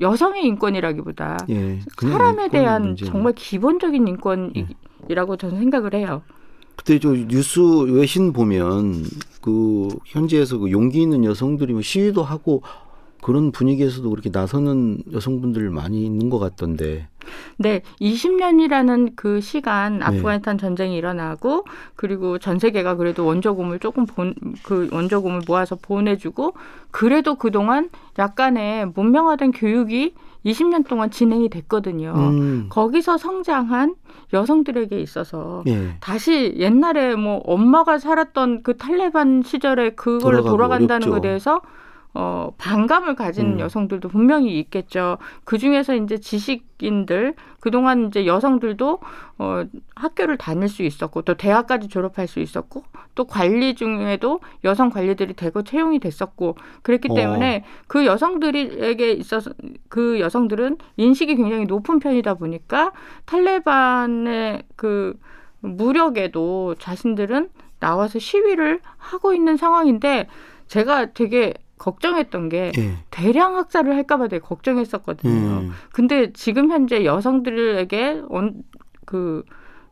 여성의 0.00 0.44
인권이라기보다 0.44 1.46
예, 1.50 1.80
사람에 2.00 2.48
대한 2.48 2.82
문제는. 2.82 3.12
정말 3.12 3.32
기본적인 3.34 4.06
인권이라고 4.08 5.32
예. 5.32 5.36
저는 5.38 5.58
생각을 5.58 5.94
해요. 5.94 6.22
그때 6.76 6.98
저 6.98 7.10
뉴스 7.10 7.60
외신 7.60 8.32
보면 8.32 9.04
그 9.40 9.88
현지에서 10.04 10.58
그 10.58 10.70
용기 10.70 11.00
있는 11.02 11.24
여성들이 11.24 11.72
뭐 11.72 11.82
시위도 11.82 12.22
하고 12.22 12.62
그런 13.22 13.52
분위기에서도 13.52 14.08
그렇게 14.08 14.30
나서는 14.32 14.98
여성분들 15.12 15.70
많이 15.70 16.04
있는 16.04 16.30
것 16.30 16.38
같던데. 16.38 17.08
네, 17.56 17.82
20년이라는 18.00 19.14
그 19.16 19.40
시간 19.40 19.98
네. 19.98 20.04
아프가니스탄 20.04 20.58
네. 20.58 20.60
전쟁이 20.60 20.96
일어나고 20.96 21.64
그리고 21.96 22.38
전 22.38 22.60
세계가 22.60 22.94
그래도 22.94 23.24
원조금을 23.26 23.80
조금 23.80 24.06
본 24.06 24.34
그 24.62 24.88
원조금을 24.92 25.42
모아서 25.46 25.76
보내주고 25.76 26.54
그래도 26.90 27.34
그 27.36 27.50
동안 27.50 27.90
약간의 28.18 28.86
문명화된 28.94 29.52
교육이 29.52 30.14
20년 30.44 30.86
동안 30.86 31.10
진행이 31.10 31.48
됐거든요. 31.48 32.12
음. 32.16 32.66
거기서 32.68 33.18
성장한 33.18 33.96
여성들에게 34.32 34.98
있어서 35.00 35.64
예. 35.66 35.96
다시 36.00 36.54
옛날에 36.56 37.16
뭐 37.16 37.38
엄마가 37.44 37.98
살았던 37.98 38.62
그 38.62 38.76
탈레반 38.76 39.42
시절에 39.42 39.90
그걸 39.90 40.42
돌아간다는 40.42 41.10
것에 41.10 41.20
대해서 41.20 41.60
어, 42.18 42.50
반감을 42.56 43.14
가진 43.14 43.54
음. 43.54 43.60
여성들도 43.60 44.08
분명히 44.08 44.58
있겠죠. 44.58 45.18
그 45.44 45.58
중에서 45.58 45.94
이제 45.94 46.16
지식인들, 46.16 47.34
그동안 47.60 48.06
이제 48.06 48.24
여성들도 48.24 49.00
어, 49.36 49.64
학교를 49.94 50.38
다닐 50.38 50.66
수 50.66 50.82
있었고, 50.82 51.20
또 51.22 51.34
대학까지 51.34 51.88
졸업할 51.88 52.26
수 52.26 52.40
있었고, 52.40 52.84
또 53.14 53.26
관리 53.26 53.74
중에도 53.74 54.40
여성 54.64 54.88
관리들이 54.88 55.34
대거 55.34 55.64
채용이 55.64 55.98
됐었고, 55.98 56.56
그랬기 56.80 57.08
어. 57.10 57.14
때문에 57.14 57.64
그 57.86 58.06
여성들에게 58.06 59.10
있어서 59.12 59.50
그 59.90 60.18
여성들은 60.18 60.78
인식이 60.96 61.36
굉장히 61.36 61.66
높은 61.66 61.98
편이다 61.98 62.32
보니까 62.34 62.92
탈레반의 63.26 64.62
그 64.74 65.18
무력에도 65.60 66.76
자신들은 66.78 67.50
나와서 67.78 68.18
시위를 68.18 68.80
하고 68.96 69.34
있는 69.34 69.58
상황인데, 69.58 70.28
제가 70.66 71.12
되게 71.12 71.52
걱정했던 71.78 72.48
게 72.48 72.72
예. 72.78 72.94
대량 73.10 73.56
학살을 73.56 73.94
할까봐 73.94 74.28
되게 74.28 74.40
걱정했었거든요. 74.40 75.32
음. 75.32 75.70
근데 75.92 76.32
지금 76.32 76.70
현재 76.70 77.04
여성들에게 77.04 78.22
온, 78.28 78.62
그, 79.04 79.44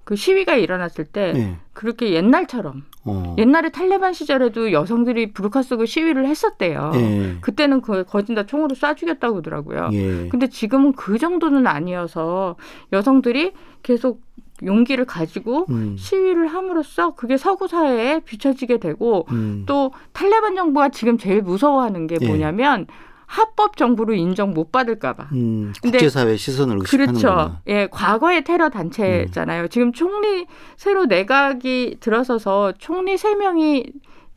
그 0.05 0.17
시위가 0.17 0.57
일어났을 0.57 1.05
때 1.05 1.33
예. 1.35 1.57
그렇게 1.73 2.13
옛날처럼 2.13 2.85
어. 3.07 3.37
옛날에 3.39 3.71
탈레반 3.71 4.13
시절에도 4.13 4.73
여성들이 4.73 5.33
부르카 5.33 5.63
쓰고 5.63 5.85
시위를 5.85 6.27
했었대요. 6.27 6.93
예. 6.95 7.37
그때는 7.41 7.81
그 7.83 8.05
거진 8.05 8.35
다 8.35 8.47
총으로 8.47 8.75
쏴 8.75 8.97
죽였다고 8.97 9.39
하더라고요. 9.39 9.91
예. 9.93 10.29
근데 10.29 10.49
지금은 10.49 10.93
그 10.93 11.19
정도는 11.19 11.67
아니어서 11.67 12.57
여성들이 12.93 13.53
계속 13.83 14.23
용기를 14.65 15.05
가지고 15.05 15.67
음. 15.71 15.97
시위를 15.99 16.49
함으로써 16.49 17.15
그게 17.15 17.37
서구 17.37 17.69
사회에 17.69 18.21
비춰지게 18.21 18.79
되고 18.79 19.27
음. 19.31 19.65
또 19.67 19.93
탈레반 20.13 20.55
정부가 20.55 20.91
지금 20.91 21.19
제일 21.19 21.43
무서워하는 21.43 22.07
게 22.07 22.17
예. 22.21 22.27
뭐냐면 22.27 22.87
합법 23.27 23.77
정부로 23.77 24.15
인정 24.15 24.53
못 24.53 24.71
받을까봐. 24.71 25.29
음, 25.33 25.73
국제사회 25.83 26.37
시선을 26.37 26.79
의식하는 26.81 27.15
그렇죠. 27.15 27.57
예, 27.67 27.89
과거의 27.91 28.45
테러 28.45 28.69
단체잖아요. 28.69 29.63
음. 29.63 29.69
지금 29.71 29.93
총리 29.93 30.47
새로 30.77 31.07
내각이 31.07 31.97
들어서서 32.01 32.75
총리 32.79 33.17
세 33.17 33.35
명이 33.35 33.87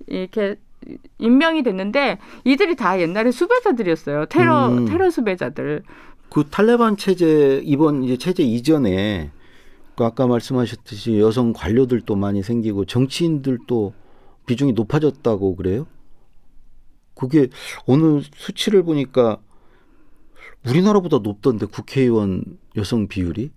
이렇게 0.07 0.55
임명이 1.19 1.63
됐는데 1.63 2.17
이들이 2.45 2.75
다 2.75 2.99
옛날에 2.99 3.31
수배자들이었어요. 3.31 4.25
테러 4.27 4.69
음. 4.69 4.85
테러 4.85 5.09
수배자들. 5.09 5.83
그 6.29 6.45
탈레반 6.49 6.97
체제 6.97 7.61
이번 7.63 8.03
이제 8.03 8.17
체제 8.17 8.43
이전에 8.43 9.31
그 9.31 9.36
아까 10.05 10.27
말씀하셨듯이 10.27 11.19
여성 11.19 11.53
관료들도 11.53 12.15
많이 12.15 12.43
생기고 12.43 12.85
정치인들도 12.85 13.93
비중이 14.45 14.73
높아졌다고 14.73 15.55
그래요? 15.55 15.87
그게 17.15 17.47
어느 17.85 18.21
수치를 18.35 18.83
보니까 18.83 19.37
우리나라보다 20.67 21.19
높던데 21.19 21.65
국회의원 21.65 22.43
여성 22.75 23.07
비율이? 23.07 23.51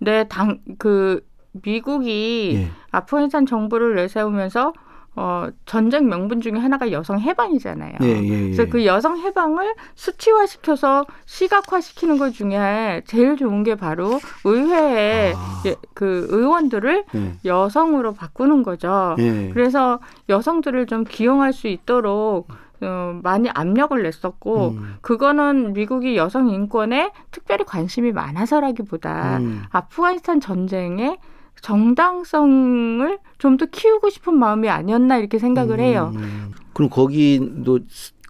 네, 0.00 0.24
당 0.28 0.60
그 0.78 1.24
미국이 1.62 2.52
예. 2.56 2.70
아프가니스탄 2.90 3.46
정부를 3.46 3.94
내세우면서 3.94 4.72
어, 5.16 5.48
전쟁 5.64 6.08
명분 6.08 6.40
중에 6.40 6.52
하나가 6.52 6.90
여성 6.90 7.20
해방이잖아요. 7.20 7.94
예, 8.02 8.06
예, 8.06 8.22
예. 8.22 8.40
그래서 8.44 8.66
그 8.66 8.84
여성 8.84 9.18
해방을 9.18 9.74
수치화시켜서 9.94 11.04
시각화시키는 11.26 12.18
것 12.18 12.32
중에 12.32 13.02
제일 13.06 13.36
좋은 13.36 13.62
게 13.62 13.76
바로 13.76 14.18
의회에 14.44 15.34
아. 15.36 15.62
예, 15.66 15.76
그 15.94 16.26
의원들을 16.30 17.04
예. 17.14 17.32
여성으로 17.44 18.14
바꾸는 18.14 18.64
거죠. 18.64 19.14
예. 19.18 19.50
그래서 19.52 20.00
여성들을 20.28 20.86
좀 20.86 21.04
기용할 21.04 21.52
수 21.52 21.68
있도록 21.68 22.48
어, 22.80 23.20
많이 23.22 23.48
압력을 23.50 24.02
냈었고 24.02 24.70
음. 24.70 24.96
그거는 25.00 25.72
미국이 25.74 26.16
여성 26.16 26.48
인권에 26.48 27.12
특별히 27.30 27.64
관심이 27.64 28.12
많아서라기보다 28.12 29.38
음. 29.38 29.62
아프가니스탄 29.70 30.40
전쟁에 30.40 31.18
정당성을 31.60 33.18
좀 33.38 33.56
더 33.56 33.66
키우고 33.66 34.10
싶은 34.10 34.34
마음이 34.38 34.68
아니었나 34.68 35.18
이렇게 35.18 35.38
생각을 35.38 35.78
해요. 35.78 36.12
음. 36.16 36.52
그럼 36.72 36.90
거기도 36.90 37.78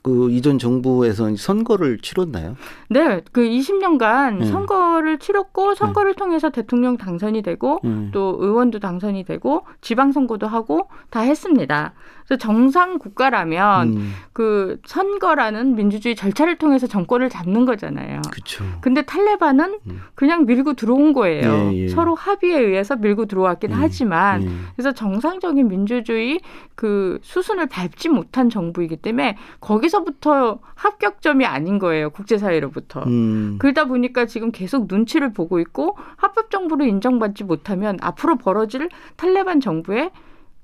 그 0.02 0.30
이전 0.30 0.58
정부에서 0.58 1.34
선거를 1.34 1.98
치렀나요? 1.98 2.56
네, 2.90 3.22
그 3.32 3.40
20년간 3.40 4.38
네. 4.40 4.46
선거를 4.46 5.18
치렀고 5.18 5.74
선거를 5.74 6.12
네. 6.12 6.16
통해서 6.16 6.50
대통령 6.50 6.98
당선이 6.98 7.40
되고 7.40 7.80
네. 7.82 8.10
또 8.12 8.36
의원도 8.38 8.80
당선이 8.80 9.24
되고 9.24 9.64
지방 9.80 10.12
선거도 10.12 10.46
하고 10.46 10.88
다 11.08 11.20
했습니다. 11.20 11.94
그래서 12.26 12.38
정상 12.38 12.98
국가라면 12.98 13.88
음. 13.88 14.12
그 14.32 14.80
선거라는 14.86 15.76
민주주의 15.76 16.16
절차를 16.16 16.56
통해서 16.56 16.86
정권을 16.86 17.28
잡는 17.28 17.66
거잖아요. 17.66 18.22
그렇죠. 18.30 18.64
근데 18.80 19.02
탈레반은 19.02 19.78
음. 19.88 20.00
그냥 20.14 20.46
밀고 20.46 20.74
들어온 20.74 21.12
거예요. 21.12 21.70
예, 21.72 21.76
예. 21.82 21.88
서로 21.88 22.14
합의에 22.14 22.58
의해서 22.58 22.96
밀고 22.96 23.26
들어왔긴 23.26 23.70
예, 23.70 23.74
하지만 23.74 24.42
예. 24.42 24.48
그래서 24.74 24.92
정상적인 24.92 25.68
민주주의 25.68 26.40
그 26.74 27.18
수순을 27.22 27.66
밟지 27.66 28.08
못한 28.08 28.48
정부이기 28.48 28.96
때문에 28.96 29.36
거기서부터 29.60 30.60
합격점이 30.74 31.44
아닌 31.44 31.78
거예요. 31.78 32.10
국제사회로부터. 32.10 33.02
음. 33.04 33.56
그러다 33.58 33.84
보니까 33.84 34.26
지금 34.26 34.50
계속 34.50 34.86
눈치를 34.88 35.32
보고 35.32 35.60
있고 35.60 35.96
합법 36.16 36.50
정부로 36.50 36.84
인정받지 36.86 37.44
못하면 37.44 37.98
앞으로 38.00 38.36
벌어질 38.36 38.88
탈레반 39.16 39.60
정부의 39.60 40.10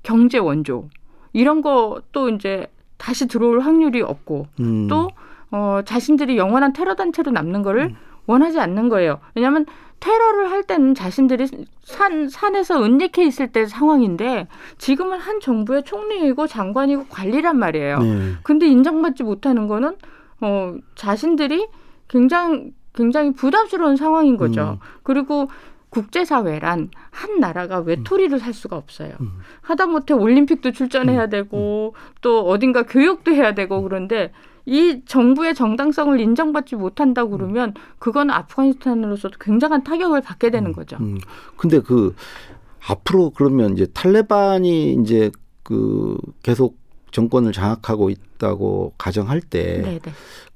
경제 0.03 0.39
원조 0.39 0.89
이런 1.33 1.61
것도 1.61 2.29
이제 2.29 2.67
다시 2.97 3.27
들어올 3.27 3.61
확률이 3.61 4.01
없고 4.01 4.47
음. 4.59 4.87
또 4.87 5.09
어, 5.51 5.81
자신들이 5.83 6.37
영원한 6.37 6.73
테러 6.73 6.95
단체로 6.95 7.31
남는 7.31 7.61
거를 7.61 7.83
음. 7.83 7.95
원하지 8.25 8.59
않는 8.59 8.89
거예요. 8.89 9.19
왜냐하면 9.35 9.65
테러를 9.99 10.49
할 10.49 10.63
때는 10.63 10.95
자신들이 10.95 11.47
산 11.83 12.27
산에서 12.27 12.83
은닉해 12.83 13.23
있을 13.25 13.51
때 13.51 13.65
상황인데 13.65 14.47
지금은 14.77 15.19
한 15.19 15.39
정부의 15.39 15.83
총리이고 15.83 16.47
장관이고 16.47 17.05
관리란 17.09 17.57
말이에요. 17.57 17.99
네. 17.99 18.31
근데 18.43 18.67
인정받지 18.67 19.23
못하는 19.23 19.67
거는 19.67 19.95
어 20.41 20.75
자신들이 20.95 21.67
굉장히 22.07 22.73
굉장히 22.93 23.31
부담스러운 23.31 23.95
상황인 23.95 24.37
거죠. 24.37 24.79
음. 24.81 24.87
그리고 25.03 25.49
국제사회란 25.91 26.89
한 27.11 27.39
나라가 27.39 27.79
외톨이를 27.79 28.39
살 28.39 28.53
수가 28.53 28.77
없어요. 28.77 29.13
음. 29.19 29.39
하다못해 29.61 30.13
올림픽도 30.13 30.71
출전해야 30.71 31.25
음. 31.25 31.29
되고 31.29 31.93
음. 31.95 32.13
또 32.21 32.47
어딘가 32.47 32.83
교육도 32.83 33.31
해야 33.31 33.53
되고 33.53 33.81
그런데 33.83 34.31
이 34.65 35.01
정부의 35.05 35.53
정당성을 35.53 36.17
인정받지 36.19 36.77
못한다고 36.77 37.31
그러면 37.31 37.73
그건 37.99 38.29
아프가니스탄으로서도 38.29 39.37
굉장한 39.39 39.83
타격을 39.83 40.21
받게 40.21 40.49
되는 40.49 40.71
거죠. 40.71 40.97
음. 41.01 41.19
근데 41.57 41.79
그 41.81 42.15
앞으로 42.87 43.31
그러면 43.31 43.73
이제 43.73 43.85
탈레반이 43.93 44.93
이제 44.93 45.29
그 45.61 46.17
계속 46.41 46.79
정권을 47.11 47.51
장악하고 47.51 48.09
있다고 48.09 48.93
가정할 48.97 49.41
때 49.41 49.81
네네. 49.81 49.99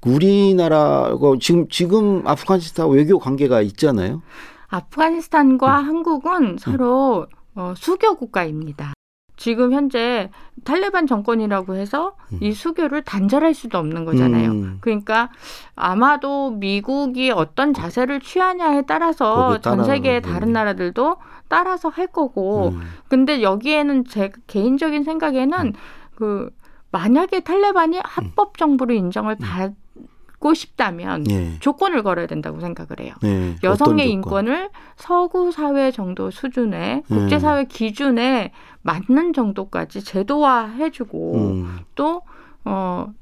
우리나라가 0.06 1.34
지금 1.38 1.68
지금 1.68 2.26
아프가니스탄 2.26 2.88
외교 2.88 3.18
관계가 3.18 3.60
있잖아요. 3.60 4.22
아프가니스탄과 4.68 5.80
음. 5.80 5.86
한국은 5.86 6.56
서로 6.58 7.26
어, 7.54 7.74
수교 7.76 8.16
국가입니다. 8.16 8.92
지금 9.36 9.72
현재 9.72 10.30
탈레반 10.64 11.06
정권이라고 11.06 11.74
해서 11.74 12.16
음. 12.32 12.38
이 12.40 12.52
수교를 12.52 13.02
단절할 13.02 13.54
수도 13.54 13.78
없는 13.78 14.04
거잖아요. 14.04 14.50
음. 14.50 14.78
그러니까 14.80 15.30
아마도 15.74 16.50
미국이 16.52 17.30
어떤 17.30 17.74
자세를 17.74 18.20
취하냐에 18.20 18.82
따라서 18.82 19.60
전 19.60 19.84
세계의 19.84 20.22
다른 20.22 20.52
나라들도 20.52 21.16
따라서 21.48 21.88
할 21.88 22.06
거고. 22.06 22.70
음. 22.70 22.80
근데 23.08 23.42
여기에는 23.42 24.06
제 24.06 24.32
개인적인 24.46 25.04
생각에는 25.04 25.58
음. 25.58 25.72
그 26.14 26.50
만약에 26.90 27.40
탈레반이 27.40 28.00
합법 28.02 28.56
정부로 28.56 28.94
인정을 28.94 29.36
받 29.36 29.72
받고 30.36 30.54
싶다면 30.54 31.24
네. 31.24 31.56
조건을 31.60 32.02
걸어야 32.02 32.26
된다고 32.26 32.60
생각을 32.60 33.00
해요. 33.00 33.14
네. 33.22 33.56
여성의 33.62 34.10
인권을 34.10 34.70
서구 34.96 35.52
사회 35.52 35.90
정도 35.90 36.30
수준의 36.30 37.04
국제 37.08 37.38
사회 37.38 37.64
기준에 37.64 38.52
맞는 38.82 39.32
정도까지 39.32 40.04
제도화해 40.04 40.90
주고 40.90 41.36
음. 41.36 41.78
또 41.94 42.22
어, 42.64 43.12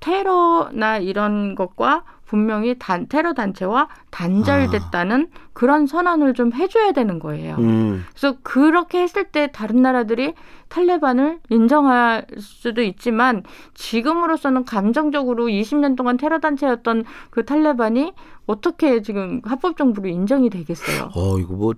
테러나 0.00 0.98
이런 0.98 1.54
것과 1.54 2.04
분명히 2.26 2.76
단, 2.78 3.06
테러 3.08 3.32
단체와 3.32 3.88
단절됐다는 4.10 5.28
아. 5.32 5.38
그런 5.52 5.86
선언을 5.86 6.34
좀 6.34 6.52
해줘야 6.52 6.92
되는 6.92 7.18
거예요. 7.18 7.56
음. 7.58 8.04
그래서 8.10 8.36
그렇게 8.42 9.00
했을 9.00 9.24
때 9.24 9.50
다른 9.52 9.82
나라들이 9.82 10.34
탈레반을 10.68 11.38
인정할 11.50 12.26
수도 12.38 12.82
있지만 12.82 13.44
지금으로서는 13.74 14.64
감정적으로 14.64 15.46
20년 15.46 15.96
동안 15.96 16.16
테러 16.16 16.40
단체였던 16.40 17.04
그 17.30 17.44
탈레반이 17.44 18.12
어떻게 18.46 19.02
지금 19.02 19.40
합법 19.44 19.76
정부로 19.76 20.08
인정이 20.08 20.50
되겠어요? 20.50 21.10
어 21.14 21.38
이거 21.38 21.54
뭐 21.54 21.74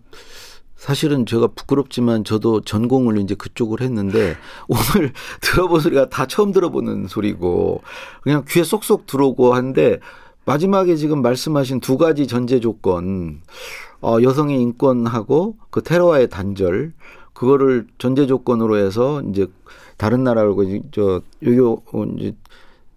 사실은 0.74 1.26
제가 1.26 1.48
부끄럽지만 1.48 2.24
저도 2.24 2.60
전공을 2.60 3.18
이제 3.18 3.34
그쪽을 3.34 3.80
했는데 3.80 4.36
오늘 4.68 5.12
들어본 5.40 5.80
소리가 5.80 6.08
다 6.08 6.26
처음 6.26 6.52
들어보는 6.52 7.08
소리고 7.08 7.82
그냥 8.22 8.44
귀에 8.48 8.62
쏙쏙 8.62 9.06
들어오고 9.06 9.54
한데 9.54 9.98
마지막에 10.52 10.96
지금 10.96 11.20
말씀하신 11.20 11.80
두 11.80 11.98
가지 11.98 12.26
전제 12.26 12.58
조건 12.58 13.42
어, 14.00 14.16
여성의 14.22 14.58
인권하고 14.62 15.56
그 15.68 15.82
테러와의 15.82 16.30
단절 16.30 16.94
그거를 17.34 17.86
전제 17.98 18.26
조건으로 18.26 18.78
해서 18.78 19.20
이제 19.28 19.46
다른 19.98 20.24
나라하고 20.24 20.64
저 20.90 21.20
요요 21.44 21.82
이제 22.18 22.32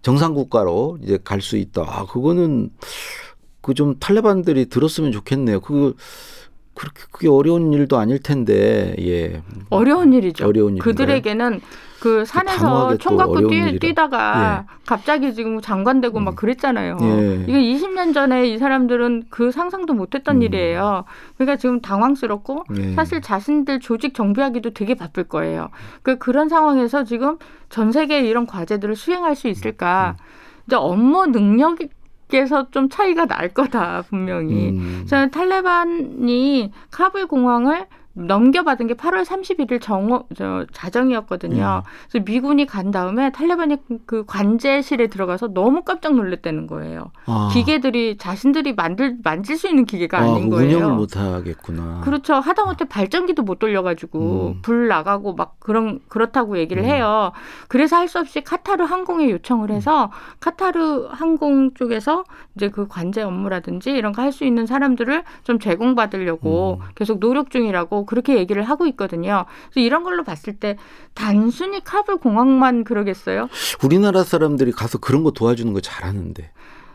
정상 0.00 0.32
국가로 0.32 0.98
이제 1.02 1.18
갈 1.22 1.42
수 1.42 1.58
있다. 1.58 1.82
아, 1.86 2.06
그거는 2.06 2.70
그 3.60 3.74
좀 3.74 3.96
탈레반들이 4.00 4.66
들었으면 4.70 5.12
좋겠네요. 5.12 5.60
그 5.60 5.94
그렇게 6.74 7.02
그게 7.10 7.28
어려운 7.28 7.70
일도 7.74 7.98
아닐 7.98 8.18
텐데 8.18 8.96
예 8.98 9.42
어려운 9.68 10.14
일이죠. 10.14 10.46
어려운 10.46 10.76
일 10.78 10.82
그들에게는 10.82 11.60
그 12.02 12.24
산에서 12.24 12.96
총 12.98 13.16
갖고 13.16 13.46
뛰, 13.46 13.78
뛰다가 13.78 14.64
예. 14.66 14.74
갑자기 14.84 15.34
지금 15.34 15.60
장관되고 15.60 16.18
음. 16.18 16.24
막 16.24 16.34
그랬잖아요. 16.34 16.96
예. 17.00 17.44
이게 17.46 17.60
20년 17.60 18.12
전에 18.12 18.48
이 18.48 18.58
사람들은 18.58 19.26
그 19.30 19.52
상상도 19.52 19.94
못했던 19.94 20.38
음. 20.38 20.42
일이에요. 20.42 21.04
그러니까 21.36 21.56
지금 21.56 21.80
당황스럽고 21.80 22.64
예. 22.76 22.92
사실 22.94 23.22
자신들 23.22 23.78
조직 23.78 24.14
정비하기도 24.14 24.70
되게 24.70 24.96
바쁠 24.96 25.22
거예요. 25.28 25.68
그 26.02 26.18
그런 26.18 26.48
상황에서 26.48 27.04
지금 27.04 27.38
전 27.68 27.92
세계 27.92 28.22
이런 28.22 28.48
과제들을 28.48 28.96
수행할 28.96 29.36
수 29.36 29.46
있을까? 29.46 30.16
음. 30.18 30.24
이제 30.66 30.74
업무 30.74 31.26
능력이 31.26 31.88
밖에서 32.32 32.70
좀 32.70 32.88
차이가 32.88 33.26
날 33.26 33.50
거다 33.50 34.02
분명히. 34.08 34.70
음. 34.70 35.04
저는 35.06 35.30
탈레반이 35.30 36.72
카불 36.90 37.26
공항을 37.26 37.86
넘겨받은 38.14 38.86
게 38.88 38.94
8월 38.94 39.24
31일 39.24 39.80
정, 39.80 40.22
저, 40.36 40.66
자정이었거든요. 40.72 41.82
음. 41.84 41.90
그래서 42.10 42.24
미군이 42.24 42.66
간 42.66 42.90
다음에 42.90 43.30
탈레반이 43.32 43.76
그 44.06 44.24
관제실에 44.26 45.06
들어가서 45.08 45.48
너무 45.48 45.82
깜짝 45.82 46.14
놀랐다는 46.14 46.66
거예요. 46.66 47.10
아. 47.26 47.50
기계들이 47.52 48.18
자신들이 48.18 48.74
만들 48.74 49.16
만질 49.22 49.56
수 49.56 49.68
있는 49.68 49.84
기계가 49.84 50.18
아, 50.18 50.24
닌 50.24 50.50
거예요. 50.50 50.76
운영을 50.76 50.96
못 50.96 51.16
하겠구나. 51.16 52.00
그렇죠. 52.04 52.34
하다못해 52.34 52.84
발전기도 52.86 53.42
못 53.42 53.58
돌려가지고 53.58 54.54
음. 54.56 54.62
불 54.62 54.88
나가고 54.88 55.34
막 55.34 55.56
그런 55.58 56.00
그렇다고 56.08 56.58
얘기를 56.58 56.82
음. 56.84 56.88
해요. 56.88 57.32
그래서 57.68 57.96
할 57.96 58.08
수 58.12 58.18
없이 58.18 58.42
카타르 58.42 58.84
항공에 58.84 59.30
요청을 59.30 59.70
해서 59.70 60.10
카타르 60.40 61.06
항공 61.12 61.72
쪽에서 61.74 62.24
이제 62.56 62.68
그 62.68 62.86
관제 62.88 63.22
업무라든지 63.22 63.90
이런 63.90 64.12
거 64.12 64.22
할 64.22 64.32
수 64.32 64.44
있는 64.44 64.66
사람들을 64.66 65.24
좀 65.44 65.58
제공받으려고 65.58 66.78
음. 66.80 66.86
계속 66.94 67.18
노력 67.20 67.50
중이라고 67.50 68.01
그렇게 68.06 68.36
얘기를 68.36 68.62
하고 68.62 68.86
있거든요. 68.86 69.44
그래서 69.72 69.84
이런 69.84 70.02
걸로 70.02 70.24
봤을 70.24 70.54
때 70.54 70.76
단순히 71.14 71.82
카불 71.82 72.18
공항만 72.18 72.84
그러겠어요? 72.84 73.48
우리나라 73.82 74.24
사람들이 74.24 74.72
가서 74.72 74.98
그런 74.98 75.22
거 75.24 75.30
도와주는 75.30 75.72
거 75.72 75.80
잘하는데. 75.80 76.50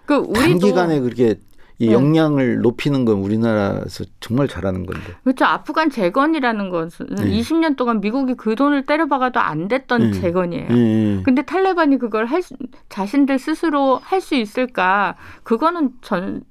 그 0.06 0.16
우리도 0.16 0.34
단기간에 0.40 1.00
그렇게 1.02 1.36
이 1.80 1.88
네. 1.88 1.94
역량을 1.94 2.62
높이는 2.62 3.06
건 3.06 3.18
우리나라에서 3.18 4.04
정말 4.20 4.48
잘하는 4.48 4.88
건데. 4.88 5.14
그렇죠. 5.24 5.46
아프간 5.46 5.92
재건이라는 5.92 6.70
것은 6.72 7.06
네. 7.12 7.24
20년 7.40 7.76
동안 7.78 8.02
미국이 8.02 8.34
그 8.34 8.56
돈을 8.56 8.86
때려박아도 8.88 9.40
안 9.40 9.68
됐던 9.68 10.12
네. 10.12 10.20
재건이에요. 10.20 10.68
네. 10.70 11.22
근데 11.24 11.44
탈레반이 11.44 12.00
그걸 12.00 12.26
할 12.26 12.42
수, 12.42 12.56
자신들 12.90 13.38
스스로 13.38 14.00
할 14.04 14.22
수 14.22 14.34
있을까? 14.34 15.16
그거는 15.44 15.92
전 16.02 16.42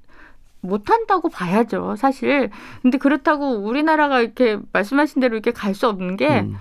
못한다고 0.61 1.29
봐야죠, 1.29 1.95
사실. 1.97 2.49
근데 2.81 2.97
그렇다고 2.97 3.57
우리나라가 3.57 4.19
이렇게 4.21 4.57
말씀하신 4.73 5.21
대로 5.21 5.35
이렇게 5.35 5.51
갈 5.51 5.73
수 5.73 5.87
없는 5.87 6.17
게 6.17 6.41
음. 6.41 6.55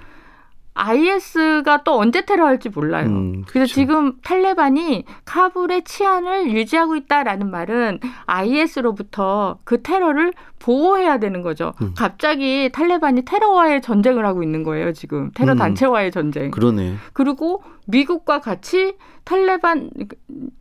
IS가 0.78 1.84
또 1.84 1.98
언제 1.98 2.26
테러할지 2.26 2.68
몰라요. 2.68 3.06
음, 3.06 3.44
그래서. 3.48 3.72
지금 3.72 4.18
탈레반이 4.22 5.04
카불의 5.24 5.84
치안을 5.84 6.52
유지하고 6.52 6.96
있다라는 6.96 7.50
말은 7.50 7.98
IS로부터 8.26 9.58
그 9.64 9.80
테러를 9.82 10.32
보호해야 10.58 11.18
되는 11.18 11.40
거죠. 11.40 11.72
음. 11.80 11.94
갑자기 11.96 12.70
탈레반이 12.72 13.22
테러와의 13.22 13.80
전쟁을 13.80 14.26
하고 14.26 14.42
있는 14.42 14.62
거예요, 14.64 14.92
지금. 14.92 15.30
테러 15.34 15.52
음. 15.52 15.58
단체와의 15.58 16.10
전쟁. 16.10 16.50
그러네. 16.50 16.96
그리고 17.14 17.62
미국과 17.86 18.40
같이 18.40 18.96
탈레반 19.24 19.90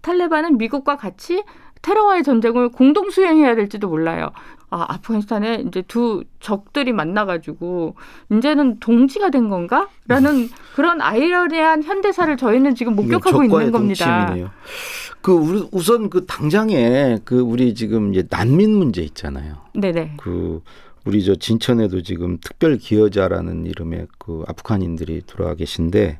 탈레반은 0.01 0.57
미국과 0.57 0.95
같이 0.95 1.43
테러와의 1.85 2.23
전쟁을 2.23 2.69
공동 2.69 3.11
수행해야 3.11 3.53
될지도 3.53 3.87
몰라요. 3.89 4.31
아, 4.71 4.85
아프가니스탄에 4.89 5.65
이제 5.67 5.83
두 5.87 6.23
적들이 6.39 6.93
만나가지고 6.93 7.95
이제는 8.31 8.79
동지가 8.79 9.29
된 9.29 9.49
건가? 9.49 9.87
라는 10.07 10.49
그런 10.75 10.99
아이러니한 10.99 11.83
현대사를 11.83 12.35
저희는 12.37 12.73
지금 12.73 12.95
목격하고 12.95 13.43
있는 13.43 13.71
겁니다. 13.71 14.25
동침이네요. 14.25 14.51
그 15.21 15.67
우선 15.71 16.09
그 16.09 16.25
당장에 16.25 17.19
그 17.23 17.39
우리 17.39 17.75
지금 17.75 18.13
이제 18.13 18.23
난민 18.27 18.71
문제 18.71 19.03
있잖아요. 19.03 19.57
네네. 19.75 20.15
그 20.17 20.63
우리 21.05 21.23
저 21.23 21.35
진천에도 21.35 22.01
지금 22.01 22.39
특별 22.41 22.77
기여자라는 22.77 23.67
이름의 23.67 24.07
그 24.17 24.43
아프간인들이 24.47 25.21
들어와 25.27 25.53
계신데 25.53 26.19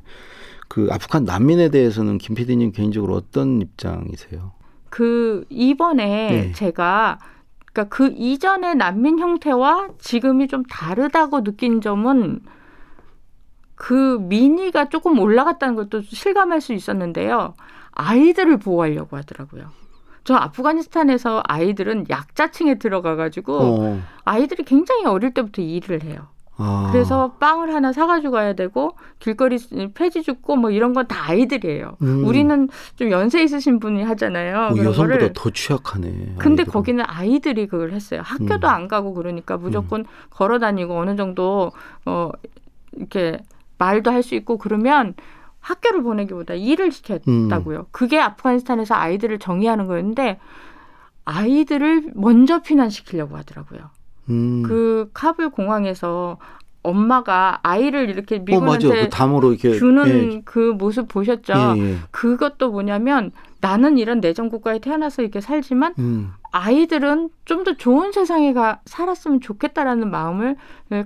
그 0.68 0.88
아프간 0.92 1.24
난민에 1.24 1.70
대해서는 1.70 2.18
김 2.18 2.36
PD님 2.36 2.70
개인적으로 2.70 3.14
어떤 3.14 3.60
입장이세요? 3.60 4.52
그 4.96 5.44
이번에 5.50 6.28
네. 6.30 6.52
제가 6.52 7.18
그러니까 7.70 7.94
그 7.94 8.14
이전의 8.16 8.76
난민 8.76 9.18
형태와 9.18 9.88
지금이 9.98 10.48
좀 10.48 10.62
다르다고 10.62 11.44
느낀 11.44 11.82
점은 11.82 12.40
그 13.74 14.16
민의가 14.22 14.88
조금 14.88 15.18
올라갔다는 15.18 15.74
것도 15.74 16.00
실감할 16.00 16.62
수 16.62 16.72
있었는데요. 16.72 17.52
아이들을 17.90 18.56
보호하려고 18.56 19.18
하더라고요. 19.18 19.68
저 20.24 20.34
아프가니스탄에서 20.34 21.42
아이들은 21.46 22.06
약자층에 22.08 22.76
들어가 22.78 23.16
가지고 23.16 23.58
어. 23.58 24.02
아이들이 24.24 24.62
굉장히 24.62 25.04
어릴 25.04 25.34
때부터 25.34 25.60
일을 25.60 26.04
해요. 26.04 26.28
아. 26.58 26.88
그래서 26.90 27.32
빵을 27.38 27.74
하나 27.74 27.92
사가지고 27.92 28.32
가야 28.32 28.54
되고 28.54 28.96
길거리 29.18 29.58
폐지 29.94 30.22
줍고 30.22 30.56
뭐 30.56 30.70
이런 30.70 30.92
건 30.94 31.06
다 31.06 31.28
아이들이에요. 31.30 31.96
음. 32.02 32.24
우리는 32.24 32.68
좀 32.96 33.10
연세 33.10 33.42
있으신 33.42 33.78
분이 33.78 34.02
하잖아요. 34.02 34.72
어, 34.72 34.76
여성보다 34.76 35.32
더 35.34 35.50
취약하네. 35.50 36.08
근데 36.38 36.62
아이들은. 36.62 36.72
거기는 36.72 37.04
아이들이 37.06 37.66
그걸 37.66 37.92
했어요. 37.92 38.22
학교도 38.24 38.66
음. 38.66 38.72
안 38.72 38.88
가고 38.88 39.12
그러니까 39.14 39.56
무조건 39.56 40.00
음. 40.00 40.04
걸어 40.30 40.58
다니고 40.58 40.98
어느 40.98 41.14
정도 41.16 41.70
어 42.06 42.30
이렇게 42.96 43.38
말도 43.78 44.10
할 44.10 44.22
수 44.22 44.34
있고 44.34 44.56
그러면 44.58 45.14
학교를 45.60 46.02
보내기보다 46.02 46.54
일을 46.54 46.90
시켰다고요. 46.92 47.78
음. 47.78 47.84
그게 47.90 48.18
아프가니스탄에서 48.20 48.94
아이들을 48.94 49.38
정의하는 49.38 49.86
거였는데 49.86 50.38
아이들을 51.24 52.12
먼저 52.14 52.60
피난시키려고 52.62 53.36
하더라고요. 53.36 53.90
음. 54.30 54.62
그 54.62 55.10
카불 55.12 55.50
공항에서 55.50 56.38
엄마가 56.82 57.58
아이를 57.62 58.08
이렇게 58.08 58.36
어, 58.36 58.42
미군한테 58.44 58.86
어, 58.86 58.90
그 58.90 59.48
이렇게 59.48 59.72
주는 59.72 60.32
예. 60.32 60.42
그 60.44 60.72
모습 60.78 61.08
보셨죠? 61.08 61.52
예, 61.76 61.80
예. 61.80 61.96
그것도 62.12 62.70
뭐냐면 62.70 63.32
나는 63.60 63.98
이런 63.98 64.20
내전 64.20 64.48
국가에 64.48 64.78
태어나서 64.78 65.22
이렇게 65.22 65.40
살지만 65.40 65.94
음. 65.98 66.32
아이들은 66.52 67.30
좀 67.44 67.64
더 67.64 67.74
좋은 67.76 68.12
세상에 68.12 68.52
가 68.52 68.80
살았으면 68.84 69.40
좋겠다라는 69.40 70.08
마음을 70.10 70.56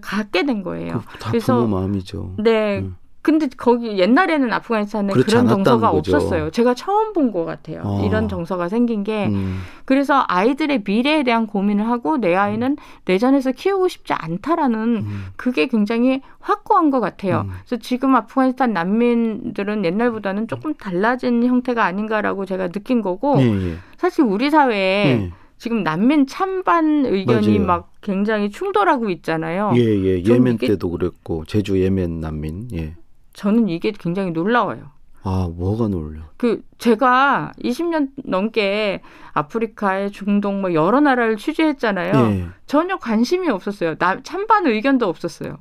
갖게 0.03 0.45
된 0.45 0.63
거예요. 0.63 1.03
그 1.23 1.31
그래서 1.31 1.67
마음이죠. 1.67 2.35
네. 2.39 2.81
음. 2.81 2.97
근데 3.23 3.49
거기 3.55 3.99
옛날에는 3.99 4.51
아프가니스탄에 4.51 5.13
그런 5.13 5.47
정서가 5.47 5.91
거죠. 5.91 6.17
없었어요. 6.17 6.51
제가 6.51 6.73
처음 6.75 7.13
본 7.13 7.31
것 7.33 7.45
같아요. 7.45 7.83
어. 7.85 8.03
이런 8.07 8.29
정서가 8.29 8.69
생긴 8.69 9.05
게 9.05 9.27
음. 9.27 9.61
그래서 9.85 10.25
아이들의 10.27 10.83
미래에 10.87 11.23
대한 11.23 11.47
고민을 11.47 11.87
하고 11.87 12.17
내 12.17 12.35
아이는 12.35 12.77
내전에서 13.05 13.53
키우고 13.53 13.89
싶지 13.89 14.15
않다라는 14.15 14.79
음. 14.97 15.25
그게 15.37 15.67
굉장히 15.67 16.23
확고한 16.41 16.91
것 16.91 17.01
같아요. 17.01 17.43
음. 17.47 17.51
그래서 17.67 17.81
지금 17.83 18.17
아프가니스탄 18.17 18.73
난민들은 18.73 19.85
옛날보다는 19.85 20.49
조금 20.49 20.75
달라진 20.75 21.45
형태가 21.45 21.85
아닌가라고 21.85 22.47
제가 22.47 22.69
느낀 22.69 23.03
거고 23.03 23.37
예, 23.41 23.45
예. 23.45 23.75
사실 23.99 24.25
우리 24.25 24.51
사회에 24.51 25.07
예. 25.07 25.31
지금 25.59 25.83
난민 25.83 26.27
찬반 26.27 27.05
의견이 27.05 27.59
맞아요. 27.59 27.67
막 27.67 27.91
굉장히 28.01 28.49
충돌하고 28.51 29.11
있잖아요. 29.11 29.73
예, 29.77 29.81
예. 29.81 30.25
예멘 30.25 30.57
때도 30.57 30.89
그랬고 30.91 31.45
제주 31.45 31.79
예멘 31.83 32.21
난민. 32.21 32.69
예. 32.75 32.95
저는 33.41 33.71
이게 33.71 33.91
굉장히 33.91 34.33
놀라워요. 34.33 34.91
아, 35.23 35.49
뭐가 35.57 35.89
놀려? 35.89 36.21
그 36.37 36.61
제가 36.77 37.53
20년 37.63 38.11
넘게 38.23 39.01
아프리카의 39.33 40.11
중동 40.11 40.61
뭐 40.61 40.75
여러 40.75 41.01
나라를 41.01 41.39
취재했잖아요. 41.39 42.13
예. 42.15 42.49
전혀 42.67 42.99
관심이 42.99 43.49
없었어요. 43.49 43.95
나 43.95 44.23
찬반 44.23 44.67
의견도 44.67 45.09
없었어요. 45.09 45.57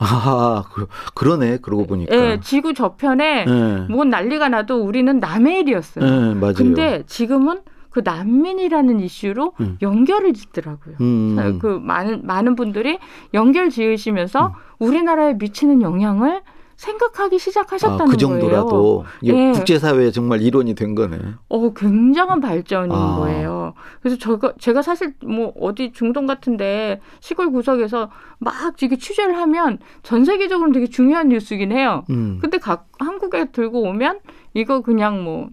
아, 0.00 0.64
그, 0.72 0.88
그러네. 1.14 1.58
그러고 1.58 1.86
보니까. 1.86 2.12
예, 2.12 2.40
지구 2.40 2.74
저편에 2.74 3.44
예. 3.46 3.86
뭔 3.92 4.10
난리가 4.10 4.48
나도 4.48 4.82
우리는 4.82 5.20
남의 5.20 5.60
일이었어요. 5.60 6.04
예, 6.04 6.34
맞아요. 6.34 6.54
근데 6.54 7.04
지금은 7.06 7.60
그 7.90 8.00
난민이라는 8.04 8.98
이슈로 8.98 9.52
음. 9.60 9.78
연결을 9.80 10.32
짓더라고요. 10.32 10.96
음. 11.00 11.58
그 11.60 11.80
많은 11.80 12.26
많은 12.26 12.56
분들이 12.56 12.98
연결 13.34 13.70
지으시면서 13.70 14.48
음. 14.48 14.52
우리나라에 14.80 15.34
미치는 15.34 15.80
영향을 15.82 16.42
생각하기 16.80 17.38
시작하셨다는 17.38 18.00
아, 18.00 18.10
그 18.10 18.16
정도라도 18.16 19.04
예. 19.24 19.52
국제사회에 19.52 20.10
정말 20.12 20.40
이론이 20.40 20.74
된 20.74 20.94
거네. 20.94 21.18
어, 21.50 21.74
굉장한 21.74 22.40
발전인 22.40 22.90
아. 22.90 23.16
거예요. 23.16 23.74
그래서 24.00 24.16
제가, 24.16 24.54
제가 24.58 24.80
사실 24.80 25.12
뭐 25.22 25.52
어디 25.60 25.92
중동 25.92 26.26
같은데 26.26 27.02
시골 27.20 27.52
구석에서 27.52 28.10
막 28.38 28.82
이게 28.82 28.96
취재를 28.96 29.36
하면 29.36 29.78
전 30.02 30.24
세계적으로 30.24 30.72
되게 30.72 30.86
중요한 30.86 31.28
뉴스긴 31.28 31.70
해요. 31.70 32.04
음. 32.08 32.38
근데 32.40 32.56
각 32.56 32.88
한국에 32.98 33.50
들고 33.50 33.82
오면 33.82 34.20
이거 34.54 34.80
그냥 34.80 35.22
뭐 35.22 35.50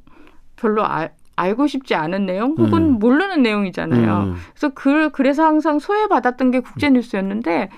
별로 0.56 0.86
알, 0.86 1.14
알고 1.36 1.68
싶지 1.68 1.94
않은 1.94 2.26
내용 2.26 2.56
혹은 2.58 2.84
음. 2.84 3.00
모르는 3.00 3.44
내용이잖아요. 3.44 4.18
음. 4.18 4.36
그래서 4.54 4.74
그 4.74 5.10
그래서 5.12 5.44
항상 5.44 5.80
소외받았던 5.80 6.52
게 6.52 6.62
국제 6.62 6.90
뉴스였는데 6.90 7.70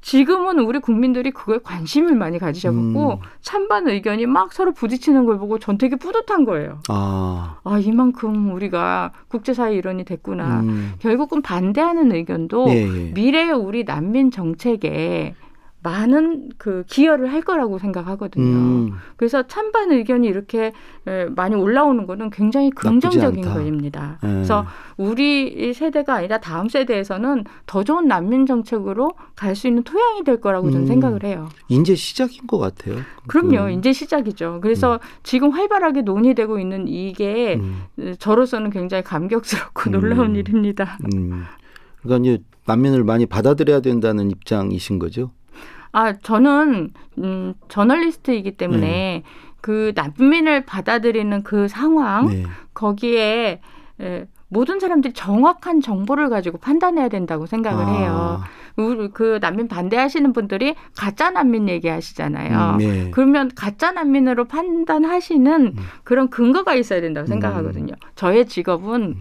지금은 0.00 0.60
우리 0.60 0.78
국민들이 0.78 1.30
그거에 1.30 1.58
관심을 1.62 2.14
많이 2.14 2.38
가지셔갖고 2.38 3.12
음. 3.14 3.18
찬반 3.40 3.88
의견이 3.88 4.26
막 4.26 4.52
서로 4.52 4.72
부딪히는 4.72 5.26
걸 5.26 5.38
보고 5.38 5.58
전 5.58 5.76
되게 5.76 5.96
뿌듯한 5.96 6.44
거예요. 6.44 6.80
아, 6.88 7.58
아 7.64 7.78
이만큼 7.78 8.52
우리가 8.52 9.12
국제사회 9.28 9.74
일원이 9.74 10.04
됐구나. 10.04 10.60
음. 10.60 10.94
결국은 11.00 11.42
반대하는 11.42 12.12
의견도 12.12 12.66
예, 12.68 12.74
예. 12.74 13.10
미래의 13.12 13.52
우리 13.52 13.84
난민 13.84 14.30
정책에 14.30 15.34
많은 15.88 16.50
그 16.58 16.84
기여를 16.86 17.32
할 17.32 17.42
거라고 17.42 17.78
생각하거든요. 17.78 18.44
음. 18.44 18.92
그래서 19.16 19.46
찬반 19.46 19.92
의견이 19.92 20.26
이렇게 20.26 20.72
많이 21.34 21.54
올라오는 21.54 22.06
거는 22.06 22.30
굉장히 22.30 22.70
긍정적인 22.70 23.42
거입니다. 23.42 24.18
네. 24.22 24.28
그래서 24.28 24.66
우리 24.96 25.72
세대가 25.72 26.14
아니라 26.14 26.38
다음 26.38 26.68
세대에서는 26.68 27.44
더 27.66 27.84
좋은 27.84 28.06
난민 28.06 28.46
정책으로 28.46 29.12
갈 29.34 29.58
수 29.58 29.66
있는 29.66 29.82
토양이 29.82 30.22
될 30.22 30.40
거라고 30.40 30.70
저는 30.70 30.84
음. 30.84 30.86
생각을 30.86 31.24
해요. 31.24 31.48
이제 31.68 31.96
시작인 31.96 32.46
것 32.46 32.58
같아요. 32.58 32.98
그럼요. 33.26 33.64
그. 33.64 33.70
이제 33.72 33.92
시작이죠. 33.92 34.60
그래서 34.62 34.94
음. 34.94 34.98
지금 35.24 35.50
활발하게 35.50 36.02
논의되고 36.02 36.60
있는 36.60 36.86
이게 36.86 37.56
음. 37.56 38.14
저로서는 38.18 38.70
굉장히 38.70 39.02
감격스럽고 39.02 39.90
음. 39.90 39.92
놀라운 39.92 40.36
일입니다. 40.36 40.96
음. 41.12 41.42
그러니까 42.02 42.28
이제 42.28 42.42
난민을 42.66 43.02
많이 43.02 43.26
받아들여야 43.26 43.80
된다는 43.80 44.30
입장이신 44.30 44.98
거죠? 44.98 45.32
아, 45.92 46.12
저는 46.12 46.90
음, 47.18 47.54
저널리스트이기 47.68 48.52
때문에 48.52 48.80
네. 48.80 49.22
그 49.60 49.92
난민을 49.94 50.64
받아들이는 50.66 51.42
그 51.42 51.68
상황 51.68 52.26
네. 52.26 52.44
거기에 52.74 53.60
에, 54.00 54.26
모든 54.48 54.80
사람들이 54.80 55.12
정확한 55.12 55.80
정보를 55.80 56.30
가지고 56.30 56.58
판단해야 56.58 57.08
된다고 57.08 57.46
생각을 57.46 57.84
아. 57.84 57.88
해요. 57.88 58.40
그 59.12 59.38
난민 59.42 59.66
반대하시는 59.66 60.32
분들이 60.32 60.76
가짜 60.96 61.30
난민 61.30 61.68
얘기하시잖아요. 61.68 62.72
음, 62.74 62.78
네. 62.78 63.10
그러면 63.10 63.50
가짜 63.54 63.90
난민으로 63.90 64.44
판단하시는 64.44 65.66
음. 65.66 65.74
그런 66.04 66.30
근거가 66.30 66.74
있어야 66.74 67.00
된다고 67.00 67.26
생각하거든요. 67.26 67.94
음. 67.94 68.08
저의 68.14 68.46
직업은 68.46 69.02
음. 69.02 69.20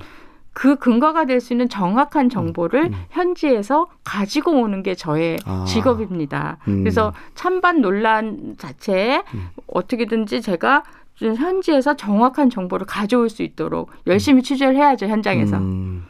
그 0.57 0.75
근거가 0.75 1.25
될 1.25 1.39
수 1.39 1.53
있는 1.53 1.69
정확한 1.69 2.29
정보를 2.29 2.85
음, 2.85 2.93
음. 2.93 3.03
현지에서 3.11 3.85
가지고 4.03 4.53
오는 4.53 4.81
게 4.81 4.95
저의 4.95 5.37
아. 5.45 5.65
직업입니다. 5.67 6.57
음. 6.67 6.79
그래서 6.81 7.13
찬반 7.35 7.79
논란 7.79 8.55
자체에 8.57 9.21
음. 9.35 9.49
어떻게든지 9.67 10.41
제가 10.41 10.83
현지에서 11.19 11.95
정확한 11.95 12.49
정보를 12.49 12.87
가져올 12.87 13.29
수 13.29 13.43
있도록 13.43 13.91
열심히 14.07 14.41
취재를 14.41 14.75
해야죠 14.75 15.05
현장에서. 15.05 15.57
음. 15.57 16.05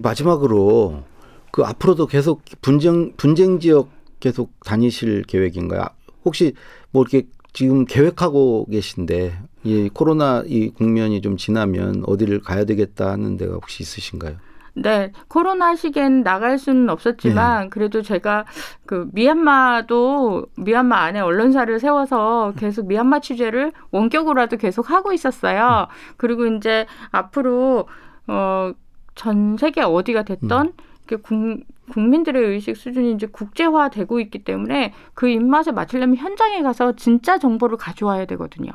마지막으로 0.00 1.02
그 1.50 1.64
앞으로도 1.64 2.06
계속 2.06 2.42
분쟁 2.62 3.12
분쟁 3.18 3.60
지역 3.60 3.90
계속 4.20 4.58
다니실 4.64 5.24
계획인가요? 5.24 5.84
혹시 6.24 6.54
뭐 6.92 7.02
이렇게 7.02 7.28
지금 7.52 7.84
계획하고 7.84 8.64
계신데 8.70 9.38
이 9.64 9.88
코로나 9.92 10.42
이 10.46 10.68
국면이 10.70 11.20
좀 11.22 11.36
지나면 11.36 12.04
어디를 12.06 12.40
가야 12.40 12.64
되겠다 12.64 13.10
하는 13.10 13.36
데가 13.36 13.54
혹시 13.54 13.82
있으신가요? 13.82 14.36
네, 14.76 15.12
코로나 15.28 15.76
시기엔 15.76 16.24
나갈 16.24 16.58
수는 16.58 16.90
없었지만 16.90 17.62
네. 17.64 17.68
그래도 17.70 18.02
제가 18.02 18.44
그 18.86 19.08
미얀마도 19.12 20.46
미얀마 20.56 20.96
안에 20.96 21.20
언론사를 21.20 21.78
세워서 21.78 22.54
계속 22.58 22.88
미얀마 22.88 23.20
취재를 23.20 23.72
원격으로라도 23.92 24.56
계속 24.56 24.90
하고 24.90 25.12
있었어요. 25.12 25.86
음. 25.88 26.14
그리고 26.16 26.46
이제 26.46 26.86
앞으로 27.10 27.86
어전 28.26 29.56
세계 29.58 29.82
어디가 29.82 30.24
됐던 30.24 30.66
음. 30.66 31.18
국, 31.22 31.60
국민들의 31.92 32.42
의식 32.42 32.76
수준이 32.76 33.12
이제 33.12 33.26
국제화되고 33.26 34.18
있기 34.20 34.42
때문에 34.42 34.92
그 35.14 35.28
입맛에 35.28 35.70
맞추려면 35.70 36.16
현장에 36.16 36.62
가서 36.62 36.96
진짜 36.96 37.38
정보를 37.38 37.76
가져와야 37.76 38.24
되거든요. 38.26 38.72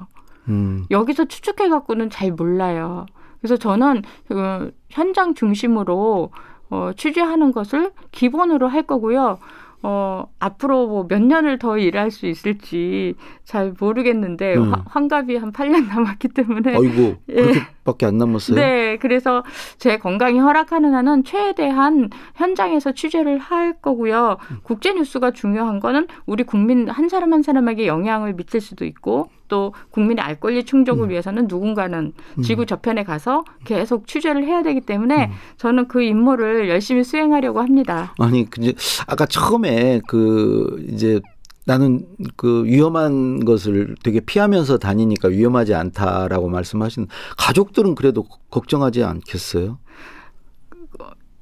음. 0.48 0.86
여기서 0.90 1.26
추측해 1.26 1.70
갖고는 1.70 2.10
잘 2.10 2.32
몰라요. 2.32 3.06
그래서 3.42 3.58
저는 3.58 4.04
그 4.28 4.72
현장 4.90 5.34
중심으로 5.34 6.32
어, 6.72 6.92
취재하는 6.96 7.52
것을 7.52 7.92
기본으로 8.12 8.68
할 8.68 8.84
거고요. 8.84 9.40
어, 9.82 10.26
앞으로 10.40 10.88
뭐 10.88 11.06
몇 11.08 11.22
년을 11.22 11.58
더 11.58 11.78
일할 11.78 12.12
수 12.12 12.26
있을지 12.28 13.16
잘 13.46 13.74
모르겠는데 13.80 14.58
음. 14.58 14.74
환갑이 14.86 15.38
한 15.38 15.54
8년 15.54 15.88
남았기 15.88 16.28
때문에 16.30 16.72
아이고 16.76 17.16
예. 17.30 17.34
그렇게밖에 17.34 18.06
안 18.06 18.18
남았어요. 18.18 18.58
네, 18.58 18.98
그래서 18.98 19.44
제 19.78 19.98
건강이 19.98 20.38
허락하는 20.38 20.94
한은 20.94 21.24
최대한 21.24 22.10
현장에서 22.36 22.92
취재를 22.92 23.38
할 23.38 23.74
거고요. 23.82 24.38
음. 24.52 24.58
국제 24.64 24.94
뉴스가 24.94 25.32
중요한 25.32 25.80
거는 25.80 26.08
우리 26.26 26.44
국민 26.44 26.90
한 26.90 27.08
사람 27.08 27.32
한 27.32 27.42
사람에게 27.42 27.88
영향을 27.88 28.34
미칠 28.34 28.60
수도 28.60 28.84
있고 28.84 29.30
또 29.50 29.74
국민의 29.92 30.24
알 30.24 30.40
권리 30.40 30.64
충족을 30.64 31.06
음. 31.06 31.10
위해서는 31.10 31.48
누군가는 31.50 32.14
음. 32.38 32.42
지구 32.42 32.66
저편에 32.66 33.04
가서 33.04 33.44
계속 33.66 34.08
취재를 34.08 34.46
해야 34.46 34.64
되기 34.64 34.80
때문에 34.80 35.26
음. 35.26 35.32
저는 35.58 35.90
그 35.90 36.02
임무를 36.02 36.70
열심히 36.70 37.04
수행하려고 37.04 37.60
합니다. 37.60 38.14
아니, 38.20 38.50
근데 38.50 38.74
아까 39.08 39.26
처음에 39.26 40.00
그 40.08 40.86
이제 40.88 41.20
나는 41.66 42.06
그 42.36 42.64
위험한 42.64 43.46
것을 43.46 43.96
되게 44.04 44.22
피하면서 44.22 44.78
다니니까 44.78 45.28
위험하지 45.28 45.76
않다라고 45.76 46.50
말씀하신 46.50 47.08
가족들은 47.38 47.94
그래도 47.96 48.24
걱정하지 48.50 49.04
않겠어요? 49.04 49.78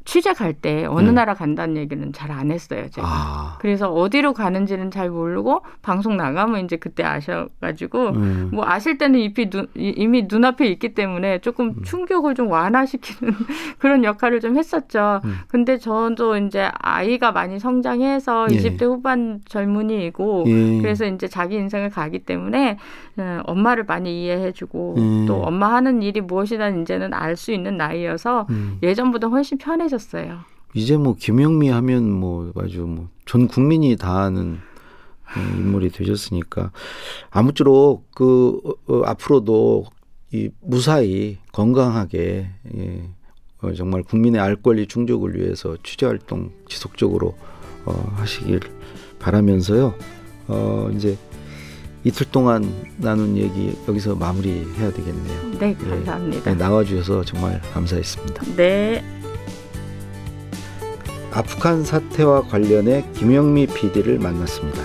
취재 0.07 0.31
갈 0.33 0.53
때 0.53 0.85
어느 0.85 1.07
네. 1.07 1.11
나라 1.11 1.33
간다는 1.33 1.75
얘기는 1.75 2.13
잘 2.13 2.31
안 2.31 2.49
했어요, 2.49 2.87
제가. 2.89 3.07
아. 3.07 3.57
그래서 3.59 3.91
어디로 3.91 4.33
가는지는 4.33 4.89
잘 4.89 5.09
모르고 5.09 5.63
방송 5.81 6.15
나가면 6.17 6.63
이제 6.65 6.77
그때 6.77 7.03
아셔가지고 7.03 8.09
음. 8.09 8.49
뭐 8.53 8.65
아실 8.65 8.97
때는 8.97 9.19
이미, 9.19 9.49
눈, 9.49 9.67
이미 9.75 10.27
눈앞에 10.29 10.65
있기 10.67 10.93
때문에 10.93 11.39
조금 11.39 11.67
음. 11.77 11.83
충격을 11.83 12.35
좀 12.35 12.49
완화시키는 12.49 13.33
그런 13.79 14.03
역할을 14.03 14.39
좀 14.39 14.57
했었죠. 14.57 15.19
음. 15.25 15.35
근데 15.47 15.77
저도 15.77 16.37
이제 16.37 16.69
아이가 16.79 17.31
많이 17.33 17.59
성장해서 17.59 18.47
예. 18.51 18.55
20대 18.55 18.83
후반 18.83 19.41
젊은이이고 19.45 20.45
예. 20.47 20.81
그래서 20.81 21.05
이제 21.05 21.27
자기 21.27 21.55
인생을 21.55 21.89
가기 21.89 22.19
때문에 22.19 22.77
어, 23.17 23.41
엄마를 23.45 23.83
많이 23.85 24.23
이해해주고 24.23 24.95
예. 24.97 25.25
또 25.27 25.41
엄마 25.43 25.73
하는 25.73 26.01
일이 26.01 26.21
무엇이나 26.21 26.69
이제는 26.69 27.13
알 27.13 27.35
수 27.35 27.51
있는 27.51 27.77
나이여서 27.77 28.47
음. 28.49 28.77
예전보다 28.83 29.27
훨씬 29.27 29.57
편해졌어요. 29.57 30.39
이제 30.73 30.97
뭐 30.97 31.15
김영미 31.17 31.69
하면 31.69 32.11
뭐 32.11 32.51
아주 32.57 32.81
뭐 32.81 33.07
전 33.27 33.47
국민이 33.47 33.97
다 33.97 34.21
아는 34.23 34.59
인물이 35.57 35.89
되셨으니까 35.89 36.71
아무쪼록 37.29 38.09
그 38.15 38.59
어, 38.63 38.93
어, 38.93 39.01
앞으로도 39.05 39.85
이 40.31 40.49
무사히 40.61 41.37
건강하게 41.51 42.49
예, 42.77 43.09
어, 43.61 43.73
정말 43.73 44.03
국민의 44.03 44.39
알 44.39 44.55
권리 44.55 44.87
충족을 44.87 45.35
위해서 45.37 45.75
취재 45.83 46.05
활동 46.05 46.51
지속적으로 46.69 47.35
어, 47.85 47.91
하시길 48.15 48.61
바라면서요. 49.19 49.93
어, 50.47 50.89
이제 50.95 51.17
이틀 52.07 52.25
동안 52.31 52.63
나눈 52.95 53.35
얘기 53.35 53.77
여기서 53.85 54.15
마무리해야 54.15 54.93
되겠네요. 54.93 55.59
네, 55.59 55.75
감사합니다. 55.75 56.51
예, 56.51 56.55
네, 56.55 56.55
나와주셔서 56.55 57.25
정말 57.25 57.59
감사했습니다. 57.73 58.43
네. 58.55 59.03
아프간 61.33 61.83
사태와 61.83 62.43
관련해 62.43 63.03
김영미 63.13 63.67
PD를 63.67 64.19
만났습니다. 64.19 64.81